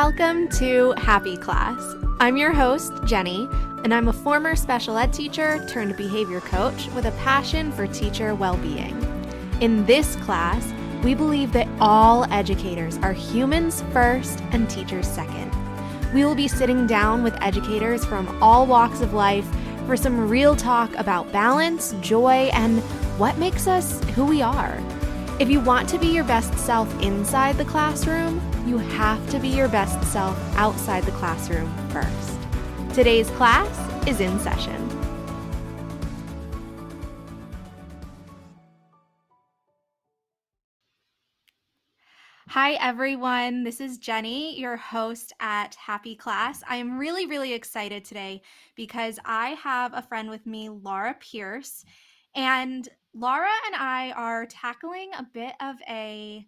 [0.00, 1.96] Welcome to Happy Class.
[2.20, 3.48] I'm your host, Jenny,
[3.82, 8.32] and I'm a former special ed teacher turned behavior coach with a passion for teacher
[8.32, 8.96] well being.
[9.60, 10.72] In this class,
[11.02, 15.52] we believe that all educators are humans first and teachers second.
[16.14, 19.48] We will be sitting down with educators from all walks of life
[19.84, 22.78] for some real talk about balance, joy, and
[23.18, 24.80] what makes us who we are.
[25.40, 29.46] If you want to be your best self inside the classroom, you have to be
[29.46, 32.36] your best self outside the classroom first.
[32.92, 33.68] Today's class
[34.08, 34.74] is in session.
[42.48, 43.62] Hi, everyone.
[43.62, 46.64] This is Jenny, your host at Happy Class.
[46.68, 48.42] I am really, really excited today
[48.74, 51.84] because I have a friend with me, Laura Pearce.
[52.34, 56.46] And Laura and I are tackling a bit of a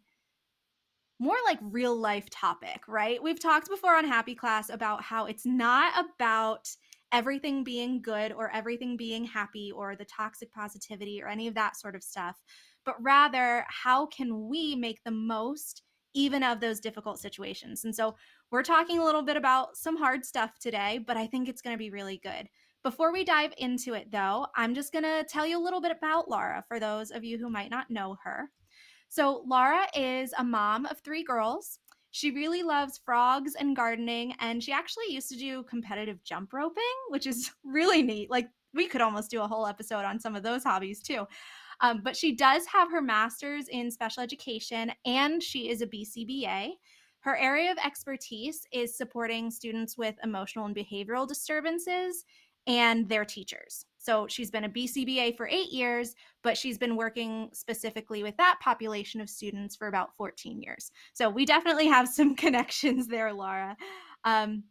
[1.18, 3.22] more like real life topic, right?
[3.22, 6.68] We've talked before on Happy Class about how it's not about
[7.12, 11.76] everything being good or everything being happy or the toxic positivity or any of that
[11.76, 12.40] sort of stuff,
[12.84, 15.82] but rather how can we make the most
[16.14, 17.84] even of those difficult situations.
[17.84, 18.16] And so
[18.50, 21.74] we're talking a little bit about some hard stuff today, but I think it's going
[21.74, 22.48] to be really good.
[22.82, 25.90] Before we dive into it, though, I'm just going to tell you a little bit
[25.90, 28.50] about Laura for those of you who might not know her.
[29.08, 31.80] So, Laura is a mom of three girls.
[32.10, 36.82] She really loves frogs and gardening, and she actually used to do competitive jump roping,
[37.10, 38.30] which is really neat.
[38.30, 41.26] Like, we could almost do a whole episode on some of those hobbies too.
[41.80, 46.72] Um, but she does have her master's in special education and she is a BCBA.
[47.20, 52.24] Her area of expertise is supporting students with emotional and behavioral disturbances
[52.66, 53.84] and their teachers.
[53.98, 58.58] So she's been a BCBA for eight years, but she's been working specifically with that
[58.62, 60.90] population of students for about 14 years.
[61.12, 63.76] So we definitely have some connections there, Laura.
[64.24, 64.64] Um,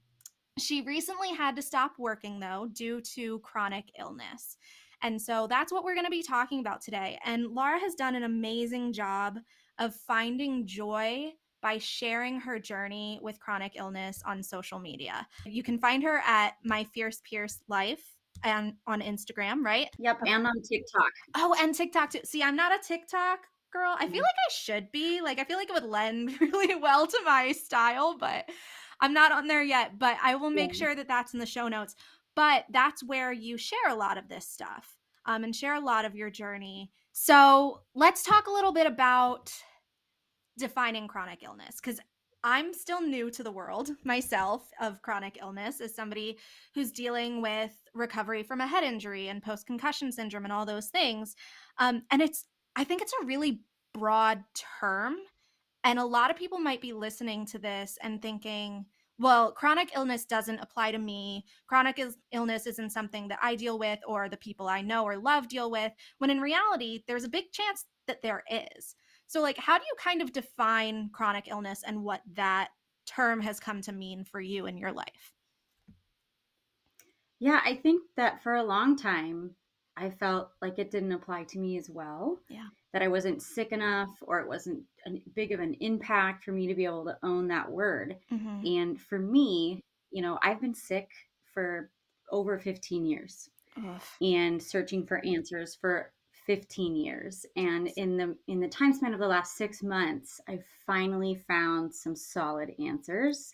[0.57, 4.57] she recently had to stop working, though, due to chronic illness.
[5.01, 7.17] And so that's what we're going to be talking about today.
[7.23, 9.37] And Laura has done an amazing job
[9.77, 11.31] of finding joy
[11.61, 15.27] by sharing her journey with chronic illness on social media.
[15.45, 19.89] You can find her at My Fierce Pearce Life and on Instagram, right?
[19.97, 21.11] Yep, and on TikTok.
[21.35, 22.21] Oh, and TikTok too.
[22.23, 23.39] See, I'm not a TikTok
[23.71, 23.95] girl.
[23.99, 24.23] I feel mm.
[24.23, 25.21] like I should be.
[25.21, 28.49] Like I feel like it would lend really well to my style, but
[29.01, 31.67] I'm not on there yet, but I will make sure that that's in the show
[31.67, 31.95] notes.
[32.35, 36.05] But that's where you share a lot of this stuff um, and share a lot
[36.05, 36.91] of your journey.
[37.11, 39.51] So let's talk a little bit about
[40.59, 41.99] defining chronic illness because
[42.43, 46.37] I'm still new to the world myself of chronic illness as somebody
[46.73, 50.87] who's dealing with recovery from a head injury and post concussion syndrome and all those
[50.87, 51.35] things.
[51.79, 53.61] Um, and it's, I think it's a really
[53.93, 54.43] broad
[54.79, 55.17] term.
[55.83, 58.85] And a lot of people might be listening to this and thinking,
[59.17, 61.43] well, chronic illness doesn't apply to me.
[61.67, 65.17] Chronic is- illness isn't something that I deal with or the people I know or
[65.17, 65.91] love deal with.
[66.19, 68.95] When in reality, there's a big chance that there is.
[69.29, 72.69] So, like, how do you kind of define chronic illness and what that
[73.05, 75.33] term has come to mean for you in your life?
[77.37, 79.51] Yeah, I think that for a long time,
[79.95, 82.39] I felt like it didn't apply to me as well.
[82.49, 82.69] Yeah.
[82.91, 86.65] That I wasn't sick enough or it wasn't a big of an impact for me
[86.65, 88.15] to be able to own that word.
[88.33, 88.65] Mm-hmm.
[88.65, 91.07] And for me, you know, I've been sick
[91.53, 91.91] for
[92.31, 93.47] over 15 years
[93.77, 94.01] Ugh.
[94.23, 96.11] and searching for answers for
[96.49, 100.65] 15 years and in the in the time span of the last six months i've
[100.83, 103.53] finally found some solid answers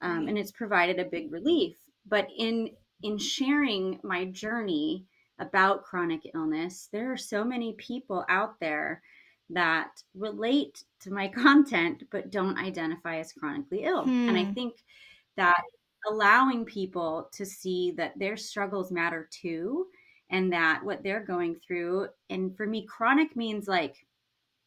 [0.00, 1.76] um, and it's provided a big relief
[2.08, 2.68] but in
[3.04, 5.04] in sharing my journey
[5.38, 9.00] about chronic illness there are so many people out there
[9.48, 14.28] that relate to my content but don't identify as chronically ill hmm.
[14.28, 14.52] and i hmm.
[14.52, 14.74] think
[15.36, 15.62] that
[16.10, 19.86] allowing people to see that their struggles matter too
[20.32, 24.06] and that what they're going through and for me chronic means like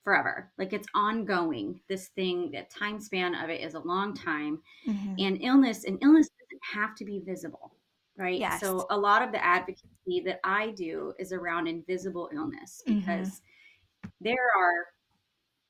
[0.04, 4.62] forever like it's ongoing this thing the time span of it is a long time
[4.88, 5.16] mm-hmm.
[5.18, 7.76] and illness and illness doesn't have to be visible
[8.18, 8.62] right yes.
[8.62, 13.00] so a lot of the advocacy that i do is around invisible illness mm-hmm.
[13.00, 14.10] because mm-hmm.
[14.22, 14.86] there are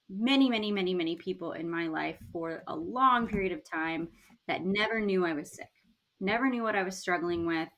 [0.10, 4.08] many many many many people in my life for a long period of time
[4.48, 5.70] that never knew i was sick
[6.20, 7.70] never knew what i was struggling with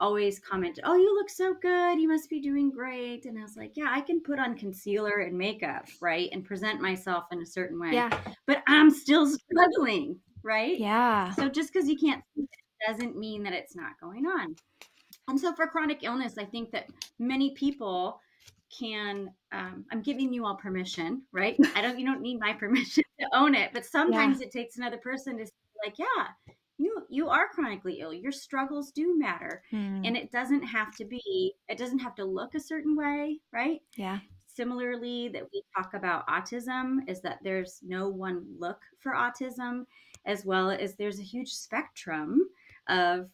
[0.00, 2.00] always comment, "Oh, you look so good.
[2.00, 5.20] You must be doing great." And I was like, "Yeah, I can put on concealer
[5.20, 6.28] and makeup, right?
[6.32, 7.92] And present myself in a certain way.
[7.92, 8.10] Yeah.
[8.46, 10.78] But I'm still struggling, right?
[10.78, 11.30] Yeah.
[11.32, 14.54] So just because you can't see it doesn't mean that it's not going on.
[15.28, 16.88] And so for chronic illness, I think that
[17.18, 18.20] many people
[18.78, 23.04] can um, i'm giving you all permission right i don't you don't need my permission
[23.20, 24.46] to own it but sometimes yeah.
[24.46, 25.46] it takes another person to
[25.84, 28.12] like, yeah, you you are chronically ill.
[28.12, 29.62] Your struggles do matter.
[29.70, 30.02] Hmm.
[30.04, 33.80] And it doesn't have to be it doesn't have to look a certain way, right?
[33.96, 34.18] Yeah.
[34.46, 39.84] Similarly, that we talk about autism is that there's no one look for autism,
[40.26, 42.40] as well as there's a huge spectrum
[42.88, 43.28] of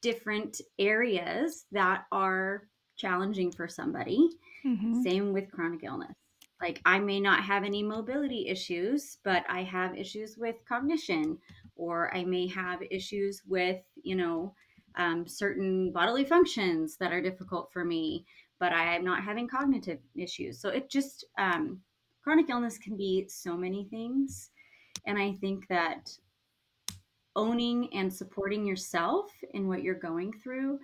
[0.00, 4.28] different areas that are challenging for somebody.
[4.64, 5.02] Mm-hmm.
[5.02, 6.14] Same with chronic illness.
[6.60, 11.38] Like I may not have any mobility issues, but I have issues with cognition,
[11.80, 14.54] or I may have issues with, you know,
[14.96, 18.26] um, certain bodily functions that are difficult for me,
[18.58, 20.60] but I am not having cognitive issues.
[20.60, 21.80] So it just, um,
[22.22, 24.50] chronic illness can be so many things.
[25.06, 26.10] And I think that
[27.34, 30.78] owning and supporting yourself in what you're going through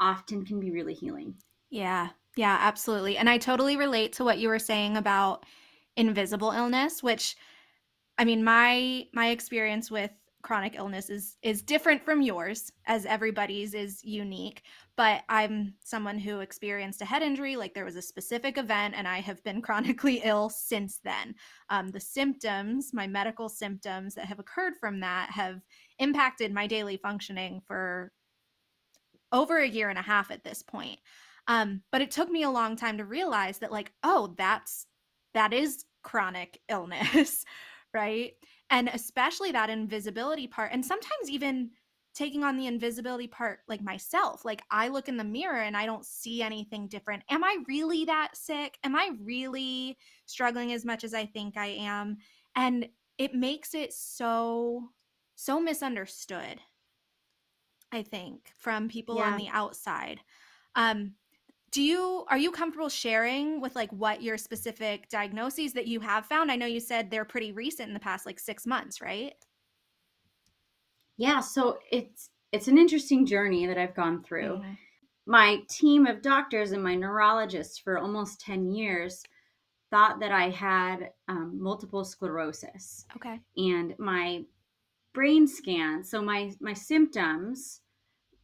[0.00, 1.34] often can be really healing.
[1.70, 2.08] Yeah.
[2.36, 3.16] Yeah, absolutely.
[3.16, 5.46] And I totally relate to what you were saying about
[5.96, 7.36] invisible illness, which
[8.18, 10.10] I mean, my my experience with
[10.46, 14.62] chronic illness is is different from yours as everybody's is unique
[14.96, 19.08] but i'm someone who experienced a head injury like there was a specific event and
[19.08, 21.34] i have been chronically ill since then.
[21.68, 25.62] Um, the symptoms my medical symptoms that have occurred from that have
[25.98, 28.12] impacted my daily functioning for
[29.32, 31.00] over a year and a half at this point.
[31.48, 34.86] Um, but it took me a long time to realize that like oh that's
[35.34, 37.44] that is chronic illness
[37.96, 38.34] right?
[38.68, 41.70] And especially that invisibility part and sometimes even
[42.14, 45.84] taking on the invisibility part like myself like i look in the mirror and i
[45.84, 47.22] don't see anything different.
[47.30, 48.78] Am i really that sick?
[48.84, 52.18] Am i really struggling as much as i think i am?
[52.54, 52.88] And
[53.18, 54.88] it makes it so
[55.36, 56.58] so misunderstood
[57.92, 59.30] i think from people yeah.
[59.30, 60.20] on the outside.
[60.74, 61.12] Um
[61.76, 66.24] do you are you comfortable sharing with like what your specific diagnoses that you have
[66.24, 66.50] found?
[66.50, 69.34] I know you said they're pretty recent in the past like six months right?
[71.18, 74.56] Yeah so it's it's an interesting journey that i've gone through.
[74.56, 74.72] Mm-hmm.
[75.26, 79.22] my team of doctors and my neurologists for almost 10 years
[79.90, 83.38] thought that i had um, multiple sclerosis okay.
[83.58, 84.44] and my
[85.12, 87.80] brain scan so my my symptoms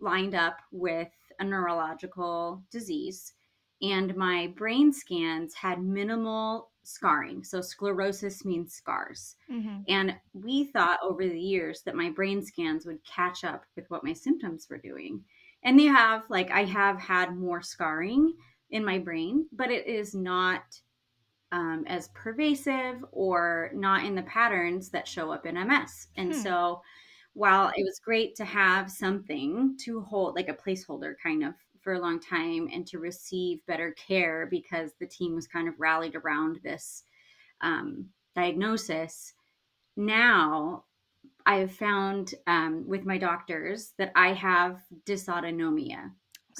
[0.01, 1.09] lined up with
[1.43, 3.35] a neurological disease,
[3.83, 7.45] and my brain scans had minimal scarring.
[7.45, 9.37] So, sclerosis means scars.
[9.51, 9.81] Mm-hmm.
[9.89, 14.05] And we thought over the years that my brain scans would catch up with what
[14.05, 15.23] my symptoms were doing.
[15.65, 18.35] And they have, like, I have had more scarring
[18.71, 20.63] in my brain, but it is not
[21.53, 26.09] um, as pervasive or not in the patterns that show up in MS.
[26.17, 26.41] And hmm.
[26.41, 26.83] so,
[27.35, 31.95] while it was great to have something to hold, like a placeholder kind of for
[31.95, 36.15] a long time, and to receive better care because the team was kind of rallied
[36.15, 37.05] around this
[37.61, 38.07] um,
[38.37, 39.35] diagnosis,
[39.97, 40.85] now
[41.45, 46.11] I have found um, with my doctors that I have dysautonomia.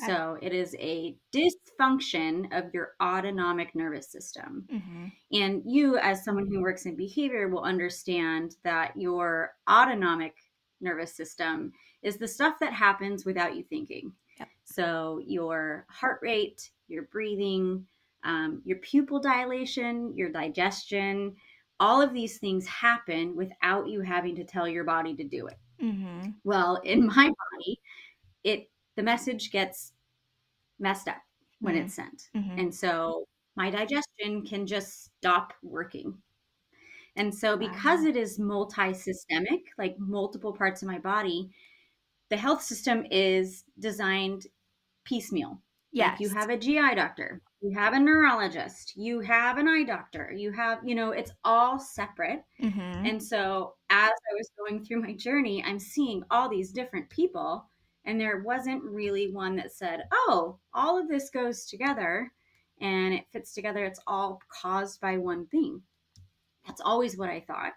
[0.01, 0.07] Okay.
[0.07, 4.67] So it is a dysfunction of your autonomic nervous system.
[4.73, 5.07] Mm-hmm.
[5.33, 10.35] And you, as someone who works in behavior, will understand that your autonomic
[10.83, 14.13] nervous system is the stuff that happens without you thinking.
[14.39, 14.49] Yep.
[14.65, 17.87] So your heart rate, your breathing,
[18.25, 21.35] um, your pupil dilation, your digestion,
[21.81, 25.59] all of these things happen without you having to tell your body to do it.
[25.83, 26.31] Mm-hmm.
[26.45, 27.81] Well, in my body,
[28.45, 29.93] it the message gets
[30.79, 31.17] messed up
[31.61, 31.85] when mm-hmm.
[31.85, 32.59] it's sent, mm-hmm.
[32.59, 33.27] and so
[33.57, 36.17] my digestion can just stop working
[37.17, 38.09] and so, because wow.
[38.09, 41.51] it is multi systemic, like multiple parts of my body,
[42.31, 44.47] the health system is designed
[45.05, 45.61] piecemeal.
[45.93, 46.13] Yes.
[46.13, 50.33] Like you have a GI doctor, you have a neurologist, you have an eye doctor,
[50.35, 52.43] you have, you know, it's all separate.
[52.63, 53.07] Mm-hmm.
[53.07, 57.67] And so, as I was going through my journey, I'm seeing all these different people,
[58.07, 62.33] and there wasn't really one that said, oh, all of this goes together
[62.81, 63.85] and it fits together.
[63.85, 65.83] It's all caused by one thing.
[66.67, 67.75] That's always what I thought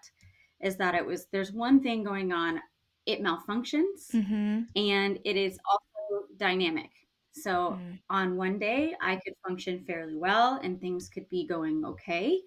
[0.60, 2.60] is that it was there's one thing going on,
[3.04, 4.62] it malfunctions mm-hmm.
[4.74, 6.90] and it is also dynamic.
[7.32, 7.98] So mm.
[8.08, 12.40] on one day, I could function fairly well and things could be going okay.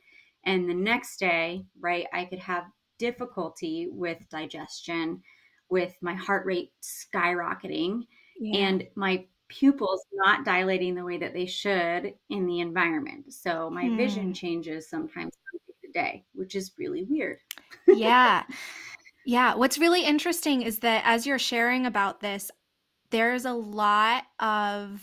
[0.46, 2.66] And the next day, right, I could have
[2.98, 5.22] difficulty with digestion,
[5.70, 8.08] with my heart rate skyrocketing,
[8.40, 8.60] yeah.
[8.62, 13.32] and my pupils not dilating the way that they should in the environment.
[13.34, 13.98] So my hmm.
[13.98, 15.34] vision changes sometimes
[15.94, 17.40] day, which is really weird.
[17.88, 18.44] yeah.
[19.26, 19.54] Yeah.
[19.54, 22.50] What's really interesting is that as you're sharing about this,
[23.12, 25.02] there's a lot of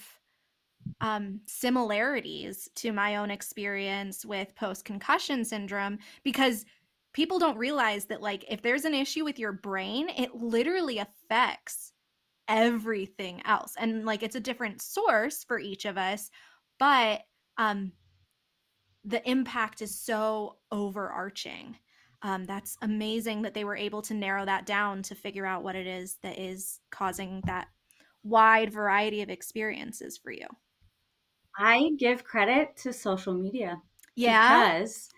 [1.00, 6.64] um, similarities to my own experience with post concussion syndrome because
[7.12, 11.93] people don't realize that like if there's an issue with your brain, it literally affects
[12.49, 13.75] everything else.
[13.78, 16.31] And like it's a different source for each of us,
[16.78, 17.23] but
[17.59, 17.93] um
[19.07, 21.77] the impact is so overarching.
[22.23, 25.77] Um, that's amazing that they were able to narrow that down to figure out what
[25.77, 27.69] it is that is causing that
[28.25, 30.47] wide variety of experiences for you.
[31.57, 33.81] I give credit to social media.
[34.17, 34.79] Yeah.
[34.79, 35.09] Because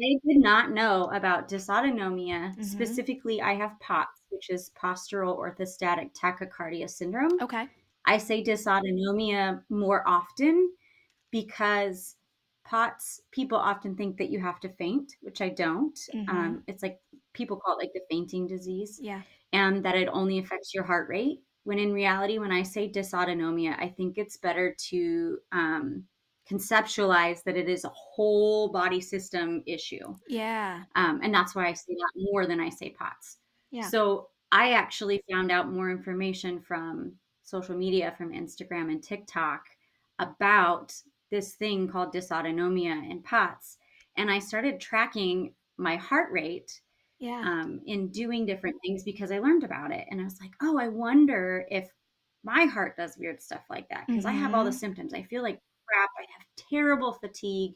[0.00, 2.50] I did not know about dysautonomia.
[2.50, 2.62] Mm-hmm.
[2.62, 7.40] Specifically, I have POTS, which is postural orthostatic tachycardia syndrome.
[7.40, 7.68] Okay.
[8.04, 10.72] I say dysautonomia more often
[11.30, 12.16] because
[12.64, 15.98] POTS, people often think that you have to faint, which I don't.
[16.14, 16.28] Mm-hmm.
[16.30, 16.98] Um, it's like
[17.32, 18.98] people call it like the fainting disease.
[19.02, 19.22] Yeah.
[19.52, 21.40] And that it only affects your heart rate.
[21.64, 26.04] When in reality, when I say dysautonomia, I think it's better to um,
[26.50, 30.16] conceptualize that it is a whole body system issue.
[30.28, 30.82] Yeah.
[30.96, 33.38] Um, and that's why I say that more than I say POTS.
[33.70, 33.88] Yeah.
[33.88, 39.64] So I actually found out more information from social media, from Instagram and TikTok
[40.18, 40.94] about
[41.32, 43.78] this thing called dysautonomia and POTS.
[44.16, 46.80] And I started tracking my heart rate
[47.18, 47.40] yeah.
[47.40, 50.06] um, in doing different things because I learned about it.
[50.10, 51.88] And I was like, oh, I wonder if
[52.44, 54.36] my heart does weird stuff like that because mm-hmm.
[54.36, 54.78] I have all the mm-hmm.
[54.78, 55.14] symptoms.
[55.14, 55.58] I feel like
[55.88, 56.10] crap.
[56.18, 57.72] I have terrible fatigue.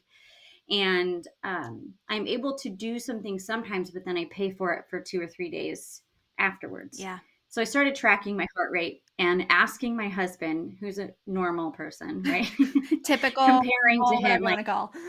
[0.68, 5.00] And um, I'm able to do something sometimes, but then I pay for it for
[5.00, 6.02] two or three days
[6.38, 7.00] afterwards.
[7.00, 7.18] Yeah.
[7.48, 12.22] So I started tracking my heart rate and asking my husband, who's a normal person,
[12.26, 12.50] right?
[13.04, 13.46] Typical.
[13.46, 14.66] Comparing to him, like,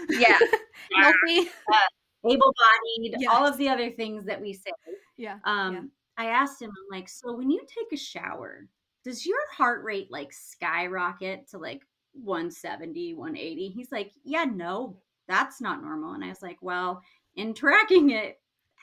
[0.09, 0.37] yeah,
[0.95, 3.29] healthy, uh, able-bodied, yes.
[3.29, 4.71] all of the other things that we say.
[5.17, 5.39] Yeah.
[5.43, 5.81] Um, yeah.
[6.17, 8.67] I asked him, I'm like, so when you take a shower,
[9.03, 11.81] does your heart rate like skyrocket to like
[12.23, 13.69] 170, 180.
[13.69, 14.97] He's like, Yeah, no,
[15.27, 16.13] that's not normal.
[16.13, 17.01] And I was like, Well,
[17.35, 18.39] in tracking it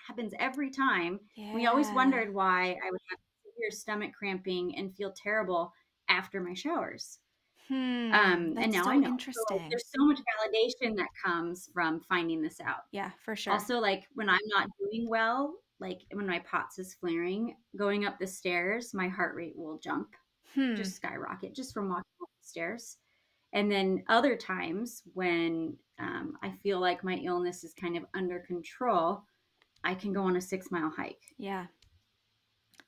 [0.07, 1.21] happens every time.
[1.37, 1.55] Yeah.
[1.55, 3.19] We always wondered why I would have
[3.55, 5.73] severe stomach cramping and feel terrible
[6.09, 7.19] after my showers.
[7.69, 9.09] Hmm, um, and now so I know.
[9.09, 9.45] Interesting.
[9.49, 12.83] So there's so much validation that comes from finding this out.
[12.93, 13.55] Yeah, for sure.
[13.55, 18.19] Also, like when I'm not doing well, like when my POTS is flaring, going up
[18.19, 20.09] the stairs, my heart rate will jump,
[20.55, 20.75] hmm.
[20.75, 22.99] just skyrocket, just from walking up the stairs.
[23.55, 28.41] And then other times when um, I feel like my illness is kind of under
[28.41, 29.23] control,
[29.85, 31.23] I can go on a six mile hike.
[31.39, 31.67] Yeah.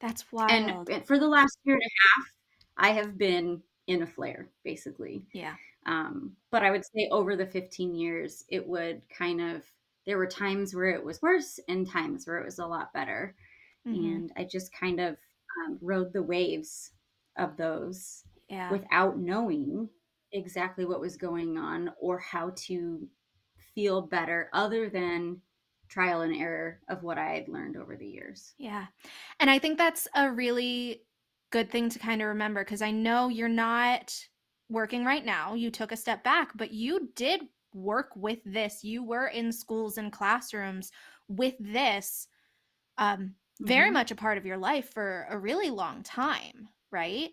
[0.00, 0.90] That's wild.
[0.90, 2.32] And for the last year and a half,
[2.76, 5.24] I have been in a flare, basically.
[5.32, 5.54] Yeah.
[5.86, 9.62] Um, but I would say over the 15 years, it would kind of,
[10.06, 13.34] there were times where it was worse and times where it was a lot better.
[13.86, 14.04] Mm-hmm.
[14.04, 15.16] And I just kind of
[15.64, 16.90] um, rode the waves
[17.38, 18.70] of those yeah.
[18.70, 19.88] without knowing
[20.32, 23.06] exactly what was going on or how to
[23.74, 25.40] feel better other than
[25.88, 28.54] trial and error of what I had learned over the years.
[28.58, 28.86] Yeah.
[29.40, 31.02] And I think that's a really
[31.50, 34.14] good thing to kind of remember because I know you're not
[34.68, 35.54] working right now.
[35.54, 38.82] You took a step back, but you did work with this.
[38.82, 40.90] You were in schools and classrooms
[41.28, 42.28] with this
[42.98, 43.94] um very mm-hmm.
[43.94, 47.30] much a part of your life for a really long time, right?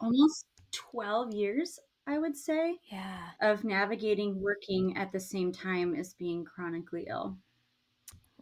[0.00, 2.76] Almost 12 years, I would say.
[2.90, 3.28] Yeah.
[3.40, 7.36] Of navigating working at the same time as being chronically ill.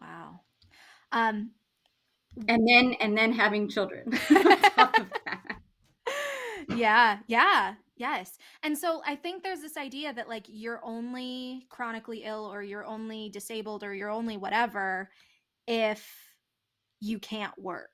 [0.04, 0.40] Wow.
[1.12, 1.50] Um
[2.48, 4.12] and then and then having children
[6.76, 7.74] yeah, yeah.
[7.96, 8.38] Yes.
[8.62, 12.84] And so I think there's this idea that like you're only chronically ill or you're
[12.84, 15.10] only disabled or you're only whatever
[15.68, 16.12] if
[17.00, 17.90] you can't work.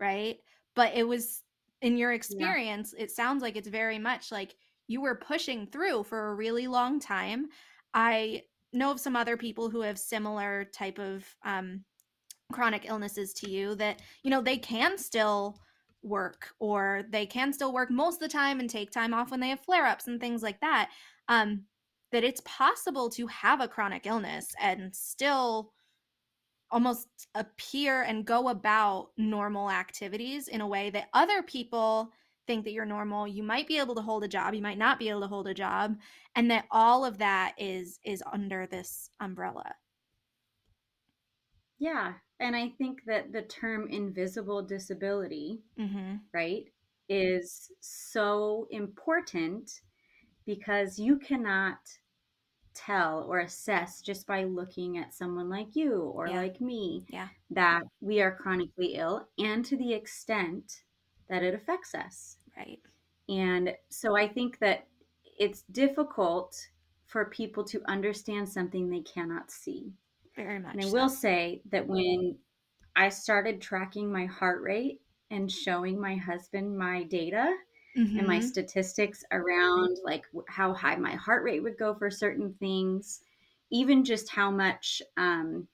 [0.00, 0.38] Right?
[0.74, 1.42] But it was
[1.82, 3.04] in your experience, yeah.
[3.04, 4.54] it sounds like it's very much like
[4.86, 7.48] you were pushing through for a really long time.
[7.92, 8.42] I
[8.74, 11.84] know of some other people who have similar type of um,
[12.52, 15.58] chronic illnesses to you that you know they can still
[16.02, 19.40] work or they can still work most of the time and take time off when
[19.40, 20.90] they have flare-ups and things like that
[21.28, 21.62] um,
[22.12, 25.72] that it's possible to have a chronic illness and still
[26.70, 32.10] almost appear and go about normal activities in a way that other people
[32.46, 34.98] think that you're normal you might be able to hold a job you might not
[34.98, 35.96] be able to hold a job
[36.36, 39.74] and that all of that is is under this umbrella
[41.78, 46.16] yeah and i think that the term invisible disability mm-hmm.
[46.32, 46.64] right
[47.08, 49.70] is so important
[50.46, 51.78] because you cannot
[52.74, 56.36] tell or assess just by looking at someone like you or yeah.
[56.36, 57.28] like me yeah.
[57.50, 60.83] that we are chronically ill and to the extent
[61.28, 62.36] that it affects us.
[62.56, 62.80] Right.
[63.28, 64.86] And so I think that
[65.38, 66.56] it's difficult
[67.06, 69.92] for people to understand something they cannot see.
[70.36, 70.74] Very much.
[70.74, 70.92] And I so.
[70.92, 72.36] will say that when
[72.96, 75.00] I started tracking my heart rate
[75.30, 77.54] and showing my husband my data
[77.96, 78.18] mm-hmm.
[78.18, 78.46] and my mm-hmm.
[78.46, 83.20] statistics around like how high my heart rate would go for certain things,
[83.70, 85.66] even just how much um,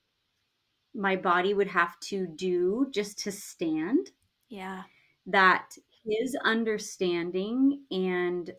[0.94, 4.10] my body would have to do just to stand.
[4.48, 4.82] Yeah.
[5.30, 8.50] That his understanding and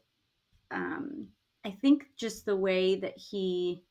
[0.71, 1.27] um,
[1.65, 3.83] I think just the way that he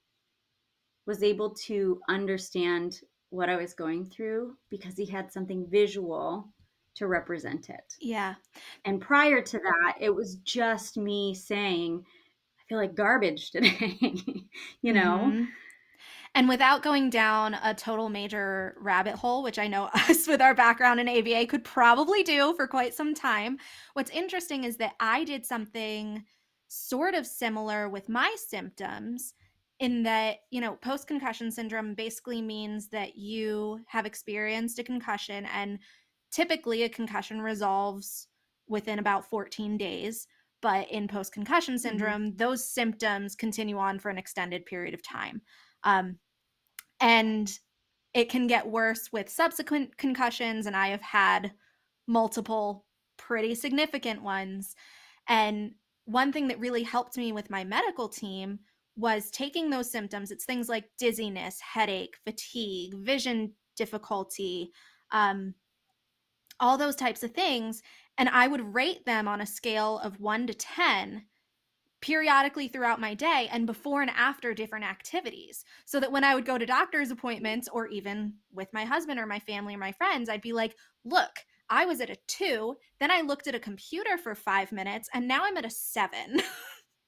[1.07, 6.49] was able to understand what I was going through because he had something visual
[6.97, 7.95] to represent it.
[8.01, 8.35] Yeah.
[8.85, 12.05] And prior to that, it was just me saying,
[12.59, 13.99] I feel like garbage today,
[14.83, 15.31] you know?
[15.31, 15.45] Mm-hmm.
[16.35, 20.55] And without going down a total major rabbit hole, which I know us with our
[20.55, 23.59] background in ABA could probably do for quite some time,
[23.95, 26.25] what's interesting is that I did something
[26.69, 29.35] sort of similar with my symptoms
[29.81, 35.47] in that, you know, post concussion syndrome basically means that you have experienced a concussion
[35.47, 35.79] and
[36.31, 38.29] typically a concussion resolves
[38.69, 40.29] within about 14 days.
[40.63, 41.81] But in post concussion mm-hmm.
[41.81, 42.37] syndrome, mm-hmm.
[42.37, 45.41] those symptoms continue on for an extended period of time.
[45.85, 46.19] Um,
[47.01, 47.51] and
[48.13, 50.67] it can get worse with subsequent concussions.
[50.67, 51.53] And I have had
[52.07, 52.85] multiple
[53.17, 54.75] pretty significant ones.
[55.29, 55.73] And
[56.07, 58.59] one thing that really helped me with my medical team
[58.97, 60.31] was taking those symptoms.
[60.31, 64.73] It's things like dizziness, headache, fatigue, vision difficulty,
[65.13, 65.55] um,
[66.59, 67.81] all those types of things.
[68.19, 71.23] And I would rate them on a scale of one to 10
[72.01, 76.47] periodically throughout my day and before and after different activities so that when I would
[76.47, 80.29] go to doctor's appointments or even with my husband or my family or my friends,
[80.29, 81.31] I'd be like, look,
[81.69, 85.29] I was at a two, then I looked at a computer for five minutes, and
[85.29, 86.43] now I'm at a seven.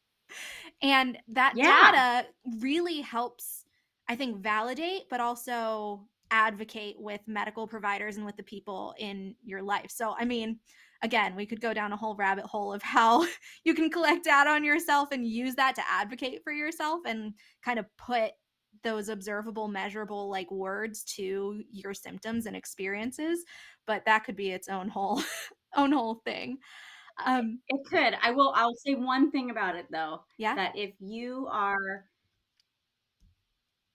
[0.82, 1.90] and that yeah.
[1.90, 2.28] data
[2.60, 3.64] really helps,
[4.08, 9.62] I think, validate, but also advocate with medical providers and with the people in your
[9.62, 9.90] life.
[9.90, 10.60] So, I mean,
[11.02, 13.26] again, we could go down a whole rabbit hole of how
[13.64, 17.34] you can collect data on yourself and use that to advocate for yourself and
[17.64, 18.32] kind of put
[18.84, 23.44] those observable measurable like words to your symptoms and experiences
[23.86, 25.22] but that could be its own whole
[25.76, 26.58] own whole thing.
[27.24, 28.16] Um it could.
[28.22, 30.54] I will i'll say one thing about it though yeah.
[30.54, 32.06] that if you are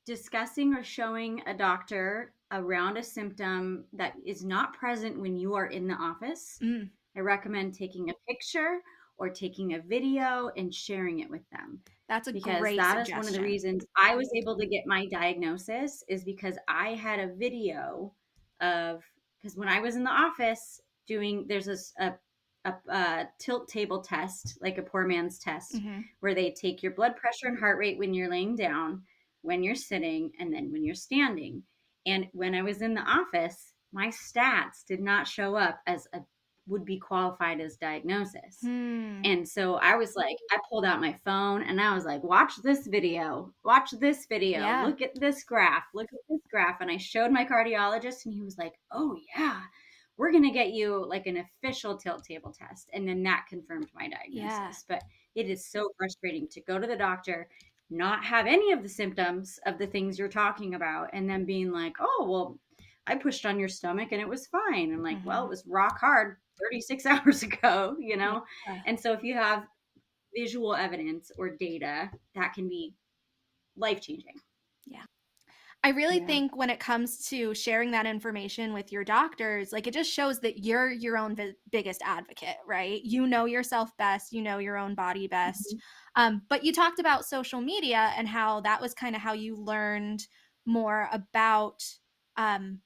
[0.06, 5.68] discussing or showing a doctor around a symptom that is not present when you are
[5.68, 6.90] in the office mm.
[7.18, 8.80] I recommend taking a picture
[9.18, 11.82] or taking a video and sharing it with them.
[12.08, 13.20] That's a because great that suggestion.
[13.20, 16.90] is one of the reasons I was able to get my diagnosis is because I
[16.90, 18.14] had a video
[18.62, 19.04] of
[19.42, 22.14] because when I was in the office doing there's a, a
[22.66, 26.02] a, a, tilt table test, like a poor man's test, mm-hmm.
[26.20, 29.04] where they take your blood pressure and heart rate when you're laying down,
[29.42, 31.64] when you're sitting, and then when you're standing.
[32.08, 36.22] And when I was in the office, my stats did not show up as a
[36.68, 38.60] would be qualified as diagnosis.
[38.62, 39.22] Hmm.
[39.24, 42.54] And so I was like, I pulled out my phone and I was like, watch
[42.62, 44.86] this video, watch this video, yeah.
[44.86, 46.82] look at this graph, look at this graph.
[46.82, 49.62] And I showed my cardiologist and he was like, oh, yeah,
[50.18, 52.90] we're going to get you like an official tilt table test.
[52.94, 54.36] And then that confirmed my diagnosis.
[54.36, 54.72] Yeah.
[54.90, 55.04] But
[55.36, 57.48] it is so frustrating to go to the doctor,
[57.90, 61.72] not have any of the symptoms of the things you're talking about, and then being
[61.72, 62.60] like, oh, well,
[63.08, 64.94] I pushed on your stomach and it was fine.
[64.94, 65.28] I'm like, mm-hmm.
[65.28, 66.38] well, it was rock hard
[66.70, 68.44] 36 hours ago, you know?
[68.68, 68.82] Yeah.
[68.86, 69.64] And so if you have
[70.36, 72.94] visual evidence or data, that can be
[73.78, 74.36] life changing.
[74.86, 75.04] Yeah.
[75.88, 76.26] I really yeah.
[76.26, 80.42] think when it comes to sharing that information with your doctors, like it just shows
[80.42, 83.02] that you're your own v- biggest advocate, right?
[83.06, 85.64] You know yourself best, you know your own body best.
[85.66, 86.22] Mm-hmm.
[86.22, 89.56] Um, but you talked about social media and how that was kind of how you
[89.56, 90.28] learned
[90.66, 91.82] more about
[92.36, 92.82] um,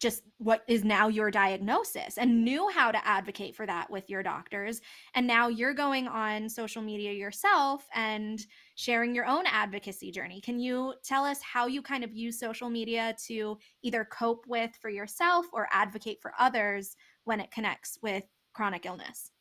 [0.00, 4.22] just what is now your diagnosis and knew how to advocate for that with your
[4.22, 4.80] doctors.
[5.14, 8.40] And now you're going on social media yourself and
[8.80, 10.40] sharing your own advocacy journey.
[10.40, 14.70] Can you tell us how you kind of use social media to either cope with
[14.80, 19.32] for yourself or advocate for others when it connects with chronic illness?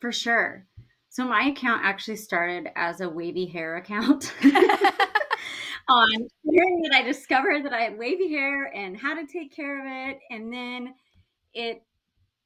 [0.00, 0.66] For sure.
[1.08, 4.34] So my account actually started as a wavy hair account.
[5.88, 9.80] on hearing that I discovered that I had wavy hair and how to take care
[9.80, 10.20] of it.
[10.30, 10.94] And then
[11.54, 11.82] it,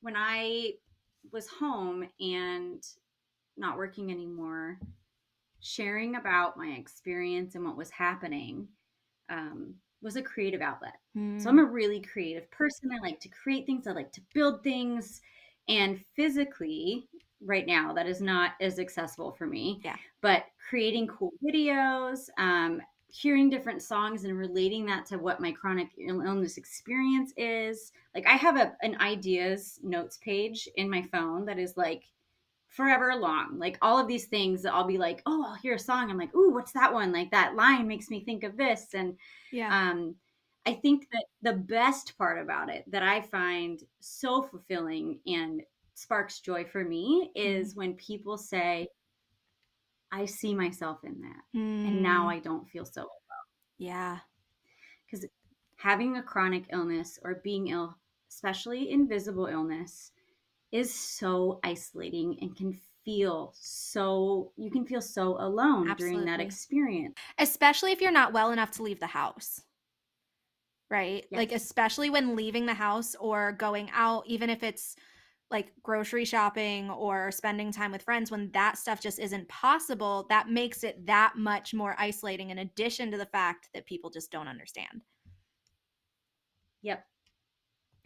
[0.01, 0.75] when I
[1.33, 2.81] was home and
[3.57, 4.79] not working anymore,
[5.61, 8.69] sharing about my experience and what was happening
[9.31, 10.97] um, was a creative outlet.
[11.17, 11.41] Mm.
[11.41, 11.65] So I'm hmm.
[11.65, 12.91] a really creative person.
[12.93, 15.21] I like to create things, I like to build things.
[15.69, 17.09] And physically,
[17.45, 19.81] right now, that is not as accessible for me.
[19.85, 19.97] Yeah.
[20.23, 25.89] But creating cool videos, um, hearing different songs and relating that to what my chronic
[25.99, 27.93] illness experience is.
[28.15, 32.05] Like I have a an ideas notes page in my phone that is like
[32.69, 33.59] forever long.
[33.59, 36.11] Like all of these things I'll be like, oh, I'll hear a song.
[36.11, 37.13] I'm like, ooh, what's that one?
[37.13, 38.89] Like that line makes me think of this.
[38.95, 39.17] And
[39.53, 39.91] yeah.
[39.91, 40.15] um
[40.67, 45.63] I think that the best part about it that I find so fulfilling and
[45.95, 47.77] sparks joy for me is mm.
[47.79, 48.89] when people say,
[50.13, 51.59] I see myself in that.
[51.59, 51.89] Mm.
[51.89, 52.35] And now mm.
[52.35, 53.49] I don't feel so alone.
[53.79, 54.19] Yeah.
[55.07, 55.27] Because
[55.77, 57.97] having a chronic illness or being ill,
[58.31, 60.13] especially invisible illness,
[60.73, 66.17] is so isolating and can feel so you can feel so alone Absolutely.
[66.17, 69.63] during that experience especially if you're not well enough to leave the house
[70.91, 71.39] right yes.
[71.39, 74.95] like especially when leaving the house or going out even if it's
[75.51, 80.51] like grocery shopping or spending time with friends when that stuff just isn't possible that
[80.51, 84.49] makes it that much more isolating in addition to the fact that people just don't
[84.49, 85.03] understand
[86.83, 87.07] yep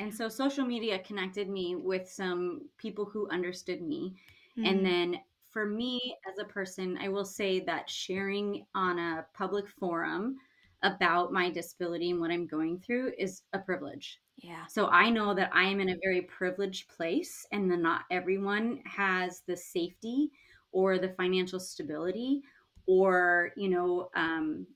[0.02, 4.14] and so social media connected me with some people who understood me
[4.58, 4.68] mm-hmm.
[4.68, 9.68] and then for me as a person i will say that sharing on a public
[9.68, 10.36] forum
[10.82, 14.66] about my disability and what i'm going through is a privilege yeah.
[14.66, 18.80] So I know that I am in a very privileged place and that not everyone
[18.84, 20.30] has the safety
[20.72, 22.42] or the financial stability
[22.86, 24.66] or you know um,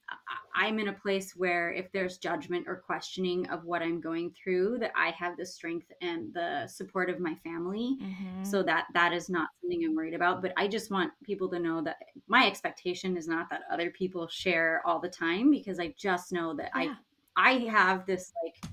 [0.55, 4.79] i'm in a place where if there's judgment or questioning of what i'm going through
[4.79, 8.45] that i have the strength and the support of my family mm-hmm.
[8.45, 11.59] so that that is not something i'm worried about but i just want people to
[11.59, 11.97] know that
[12.29, 16.55] my expectation is not that other people share all the time because i just know
[16.55, 16.95] that yeah.
[17.37, 18.73] i i have this like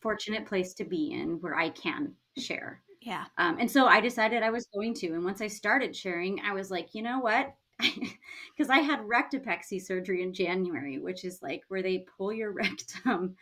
[0.00, 2.82] fortunate place to be in where I can share.
[3.08, 3.24] Yeah.
[3.38, 5.06] Um, and so I decided I was going to.
[5.14, 7.54] And once I started sharing, I was like, you know what?
[8.56, 13.36] Because I had rectopexy surgery in January, which is like where they pull your rectum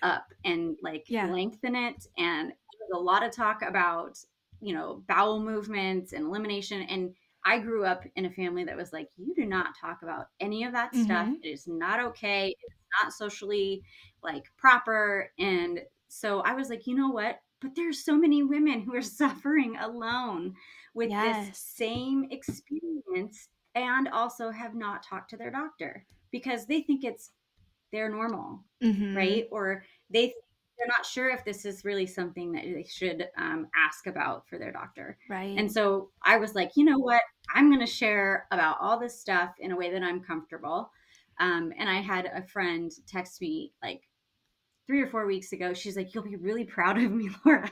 [0.00, 1.26] up and like yeah.
[1.26, 2.06] lengthen it.
[2.16, 4.16] And there's a lot of talk about,
[4.60, 6.82] you know, bowel movements and elimination.
[6.82, 10.28] And I grew up in a family that was like, you do not talk about
[10.38, 11.02] any of that mm-hmm.
[11.02, 11.28] stuff.
[11.42, 12.54] It is not okay.
[12.62, 13.82] It's not socially
[14.22, 15.32] like proper.
[15.36, 17.40] And so I was like, you know what?
[17.60, 20.54] But there's so many women who are suffering alone
[20.94, 21.48] with yes.
[21.48, 27.30] this same experience and also have not talked to their doctor because they think it's
[27.92, 29.16] their normal, mm-hmm.
[29.16, 29.46] right?
[29.50, 30.32] Or they
[30.80, 34.58] they're not sure if this is really something that they should um, ask about for
[34.58, 35.18] their doctor.
[35.28, 35.54] Right.
[35.58, 37.20] And so I was like, you know what?
[37.54, 40.90] I'm going to share about all this stuff in a way that I'm comfortable.
[41.38, 44.08] Um, and I had a friend text me like
[44.90, 47.70] three or four weeks ago, she's like, You'll be really proud of me, Laura.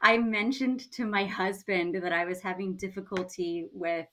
[0.00, 4.06] I mentioned to my husband that I was having difficulty with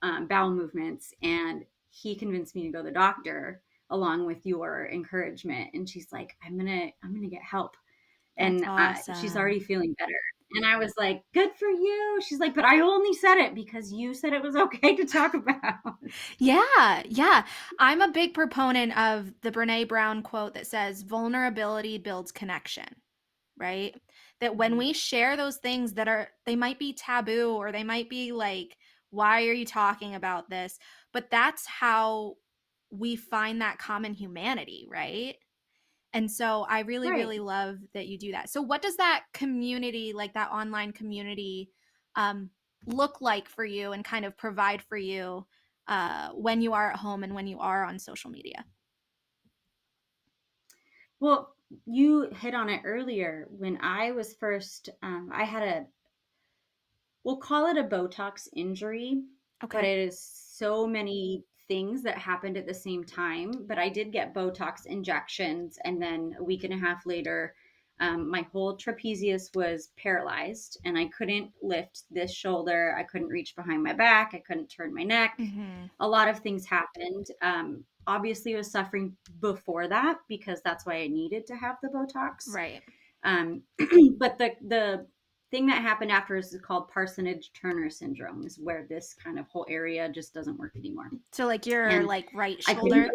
[0.00, 4.88] um, bowel movements, and he convinced me to go to the doctor along with your
[4.90, 5.68] encouragement.
[5.74, 7.76] And she's like, I'm gonna, I'm gonna get help.
[8.38, 9.14] And awesome.
[9.14, 10.12] uh, she's already feeling better.
[10.52, 12.20] And I was like, good for you.
[12.26, 15.34] She's like, but I only said it because you said it was okay to talk
[15.34, 15.96] about.
[16.38, 17.02] Yeah.
[17.06, 17.44] Yeah.
[17.78, 22.88] I'm a big proponent of the Brene Brown quote that says, vulnerability builds connection,
[23.58, 23.94] right?
[24.40, 24.78] That when mm-hmm.
[24.78, 28.76] we share those things that are, they might be taboo or they might be like,
[29.10, 30.78] why are you talking about this?
[31.12, 32.36] But that's how
[32.90, 35.36] we find that common humanity, right?
[36.12, 37.18] And so I really, right.
[37.18, 38.50] really love that you do that.
[38.50, 41.70] So, what does that community, like that online community,
[42.16, 42.50] um,
[42.86, 45.46] look like for you and kind of provide for you
[45.86, 48.64] uh, when you are at home and when you are on social media?
[51.20, 51.54] Well,
[51.86, 53.46] you hit on it earlier.
[53.50, 55.86] When I was first, um, I had a,
[57.24, 59.22] we'll call it a Botox injury,
[59.62, 59.78] okay.
[59.78, 64.10] but it is so many things that happened at the same time, but I did
[64.10, 65.78] get Botox injections.
[65.84, 67.54] And then a week and a half later,
[68.00, 72.96] um, my whole trapezius was paralyzed and I couldn't lift this shoulder.
[72.98, 74.32] I couldn't reach behind my back.
[74.34, 75.36] I couldn't turn my neck.
[75.38, 75.84] Mm-hmm.
[76.00, 77.26] A lot of things happened.
[77.40, 81.88] Um, obviously, I was suffering before that because that's why I needed to have the
[81.88, 82.52] Botox.
[82.52, 82.82] Right.
[83.22, 83.62] Um,
[84.18, 85.06] but the, the
[85.50, 89.66] thing that happened after is called parsonage turner syndrome is where this kind of whole
[89.68, 91.10] area just doesn't work anymore.
[91.32, 93.08] So like your and like right shoulder?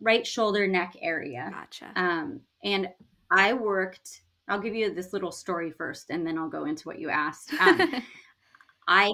[0.00, 1.50] Right shoulder neck area.
[1.50, 1.92] Gotcha.
[1.96, 2.88] Um and
[3.30, 6.98] i worked i'll give you this little story first and then i'll go into what
[6.98, 7.52] you asked.
[7.54, 8.02] Um,
[8.88, 9.12] i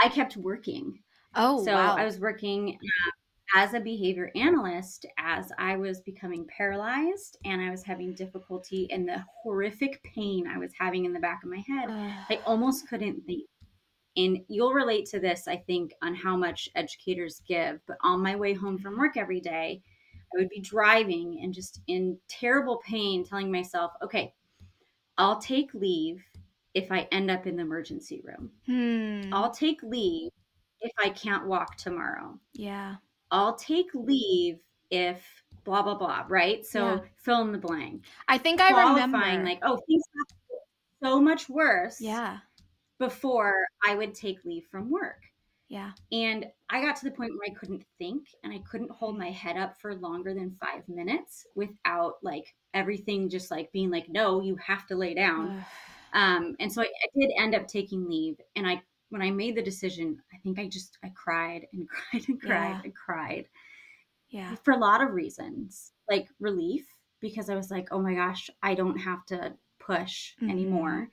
[0.00, 1.00] i kept working.
[1.34, 1.96] Oh so wow.
[1.96, 3.10] i was working uh,
[3.54, 9.06] as a behavior analyst as I was becoming paralyzed and I was having difficulty in
[9.06, 11.88] the horrific pain I was having in the back of my head.
[11.88, 13.48] Uh, I almost couldn't think.
[14.16, 17.80] And you'll relate to this, I think, on how much educators give.
[17.86, 19.82] But on my way home from work every day,
[20.34, 24.34] I would be driving and just in terrible pain, telling myself, okay,
[25.16, 26.22] I'll take leave
[26.74, 28.50] if I end up in the emergency room.
[28.66, 29.32] Hmm.
[29.32, 30.30] I'll take leave
[30.80, 32.38] if I can't walk tomorrow.
[32.52, 32.96] Yeah.
[33.30, 34.58] I'll take leave
[34.90, 35.22] if
[35.64, 36.64] blah blah blah, right?
[36.64, 37.00] So yeah.
[37.16, 38.04] fill in the blank.
[38.28, 42.00] I think I remember like, oh, things got so much worse.
[42.00, 42.38] Yeah.
[42.98, 43.54] Before
[43.86, 45.20] I would take leave from work.
[45.68, 45.92] Yeah.
[46.12, 49.30] And I got to the point where I couldn't think and I couldn't hold my
[49.30, 54.40] head up for longer than five minutes without like everything just like being like, no,
[54.40, 55.64] you have to lay down.
[56.12, 58.36] um, and so I, I did end up taking leave.
[58.54, 58.82] And I,
[59.14, 62.70] when I made the decision, I think I just, I cried and cried and cried
[62.70, 62.80] yeah.
[62.82, 63.46] and cried.
[64.28, 64.56] Yeah.
[64.64, 66.84] For a lot of reasons, like relief,
[67.20, 70.50] because I was like, oh my gosh, I don't have to push mm-hmm.
[70.50, 71.08] anymore.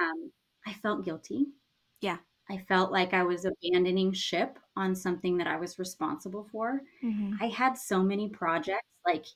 [0.00, 0.32] Um,
[0.66, 1.48] I felt guilty.
[2.00, 2.16] Yeah.
[2.50, 6.80] I felt like I was abandoning ship on something that I was responsible for.
[7.04, 7.34] Mm-hmm.
[7.42, 9.26] I had so many projects like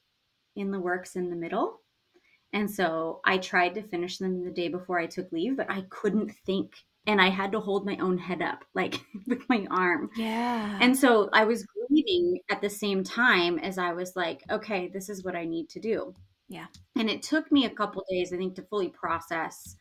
[0.57, 1.83] in the works in the middle.
[2.55, 5.83] And so I tried to finish them the day before I took leave, but I
[5.91, 6.73] couldn't think.
[7.07, 10.11] And I had to hold my own head up, like with my arm.
[10.17, 10.79] Yeah.
[10.81, 15.09] And so I was grieving at the same time as I was like, okay, this
[15.09, 16.15] is what I need to do.
[16.49, 16.67] Yeah.
[16.97, 19.77] And it took me a couple days, I think, to fully process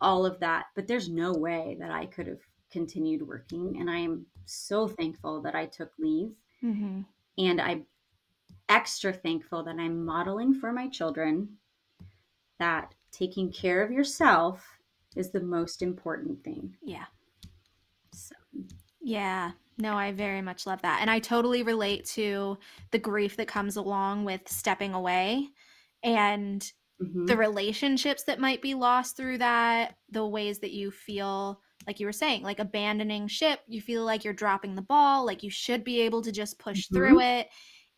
[0.00, 0.66] all of that.
[0.74, 2.40] But there's no way that I could have
[2.70, 3.76] continued working.
[3.78, 6.32] And I am so thankful that I took leave.
[6.62, 7.02] Mm-hmm.
[7.38, 7.86] And I'm
[8.68, 11.48] extra thankful that I'm modeling for my children
[12.58, 14.73] that taking care of yourself
[15.16, 16.74] is the most important thing.
[16.82, 17.04] Yeah.
[18.12, 18.34] So.
[19.00, 19.52] Yeah.
[19.78, 20.98] No, I very much love that.
[21.00, 22.58] And I totally relate to
[22.90, 25.48] the grief that comes along with stepping away
[26.02, 26.60] and
[27.02, 27.26] mm-hmm.
[27.26, 32.06] the relationships that might be lost through that, the ways that you feel like you
[32.06, 35.84] were saying, like abandoning ship, you feel like you're dropping the ball, like you should
[35.84, 36.96] be able to just push mm-hmm.
[36.96, 37.48] through it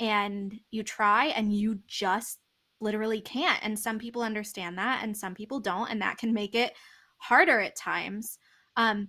[0.01, 2.39] and you try and you just
[2.81, 3.59] literally can't.
[3.63, 6.73] And some people understand that and some people don't and that can make it
[7.19, 8.39] harder at times.
[8.77, 9.09] Um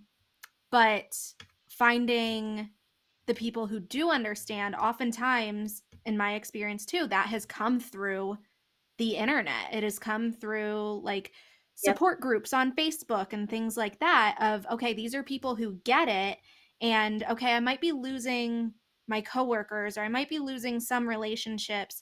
[0.72, 1.16] but
[1.70, 2.70] finding
[3.26, 8.38] the people who do understand oftentimes in my experience too that has come through
[8.98, 11.32] the internet it has come through like
[11.76, 12.22] support yep.
[12.22, 16.40] groups on Facebook and things like that of okay these are people who get it
[16.82, 18.74] and okay I might be losing
[19.08, 22.02] my coworkers or I might be losing some relationships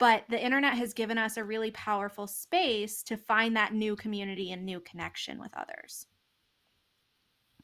[0.00, 4.50] but the internet has given us a really powerful space to find that new community
[4.50, 6.06] and new connection with others.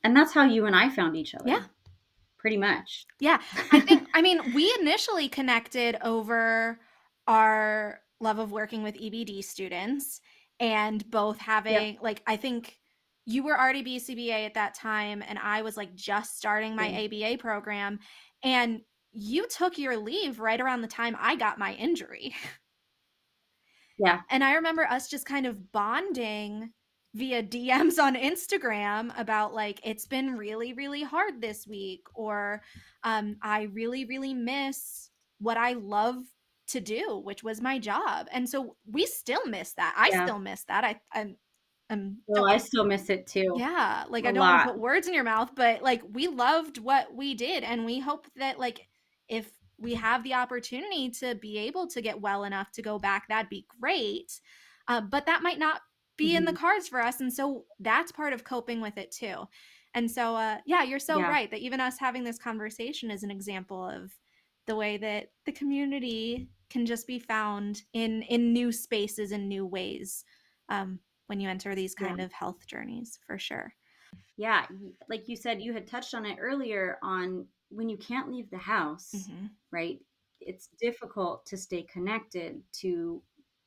[0.04, 1.48] And that's how you and I found each other.
[1.48, 1.62] Yeah.
[2.38, 3.06] Pretty much.
[3.18, 3.40] Yeah.
[3.72, 6.78] I think I mean we initially connected over
[7.26, 10.20] our love of working with EBD students
[10.60, 12.02] and both having yep.
[12.02, 12.78] like I think
[13.24, 17.38] you were already BCBA at that time and I was like just starting my ABA
[17.38, 17.98] program
[18.44, 18.82] and
[19.16, 22.34] you took your leave right around the time I got my injury.
[23.98, 24.20] Yeah.
[24.28, 26.70] And I remember us just kind of bonding
[27.14, 32.60] via DMs on Instagram about like it's been really really hard this week or
[33.04, 36.16] um I really really miss what I love
[36.68, 38.26] to do, which was my job.
[38.32, 39.94] And so we still miss that.
[39.96, 40.26] I yeah.
[40.26, 40.84] still miss that.
[40.84, 41.36] I I'm
[41.88, 43.54] um well, I still miss it too.
[43.56, 44.04] Yeah.
[44.10, 47.14] Like I don't want to put words in your mouth, but like we loved what
[47.14, 48.86] we did and we hope that like
[49.28, 53.28] if we have the opportunity to be able to get well enough to go back,
[53.28, 54.40] that'd be great.
[54.88, 55.80] Uh, but that might not
[56.16, 56.36] be mm-hmm.
[56.38, 56.60] in the mm-hmm.
[56.60, 57.20] cards for us.
[57.20, 59.44] And so that's part of coping with it too.
[59.94, 61.28] And so, uh, yeah, you're so yeah.
[61.28, 64.12] right that even us having this conversation is an example of
[64.66, 69.64] the way that the community can just be found in in new spaces and new
[69.64, 70.24] ways
[70.68, 72.24] um, when you enter these kind yeah.
[72.24, 73.72] of health journeys for sure
[74.36, 74.66] yeah
[75.08, 78.58] like you said you had touched on it earlier on when you can't leave the
[78.58, 79.46] house mm-hmm.
[79.70, 80.00] right
[80.40, 83.22] it's difficult to stay connected to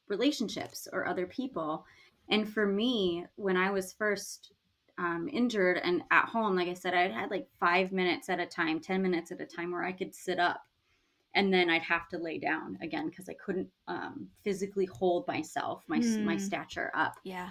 [0.08, 1.86] relationships or other people
[2.30, 4.54] and for me when i was first
[4.98, 8.46] um, injured and at home like i said i had like five minutes at a
[8.46, 10.62] time ten minutes at a time where i could sit up
[11.36, 15.84] and then I'd have to lay down again because I couldn't um, physically hold myself,
[15.88, 16.24] my mm.
[16.24, 17.16] my stature up.
[17.24, 17.50] Yeah.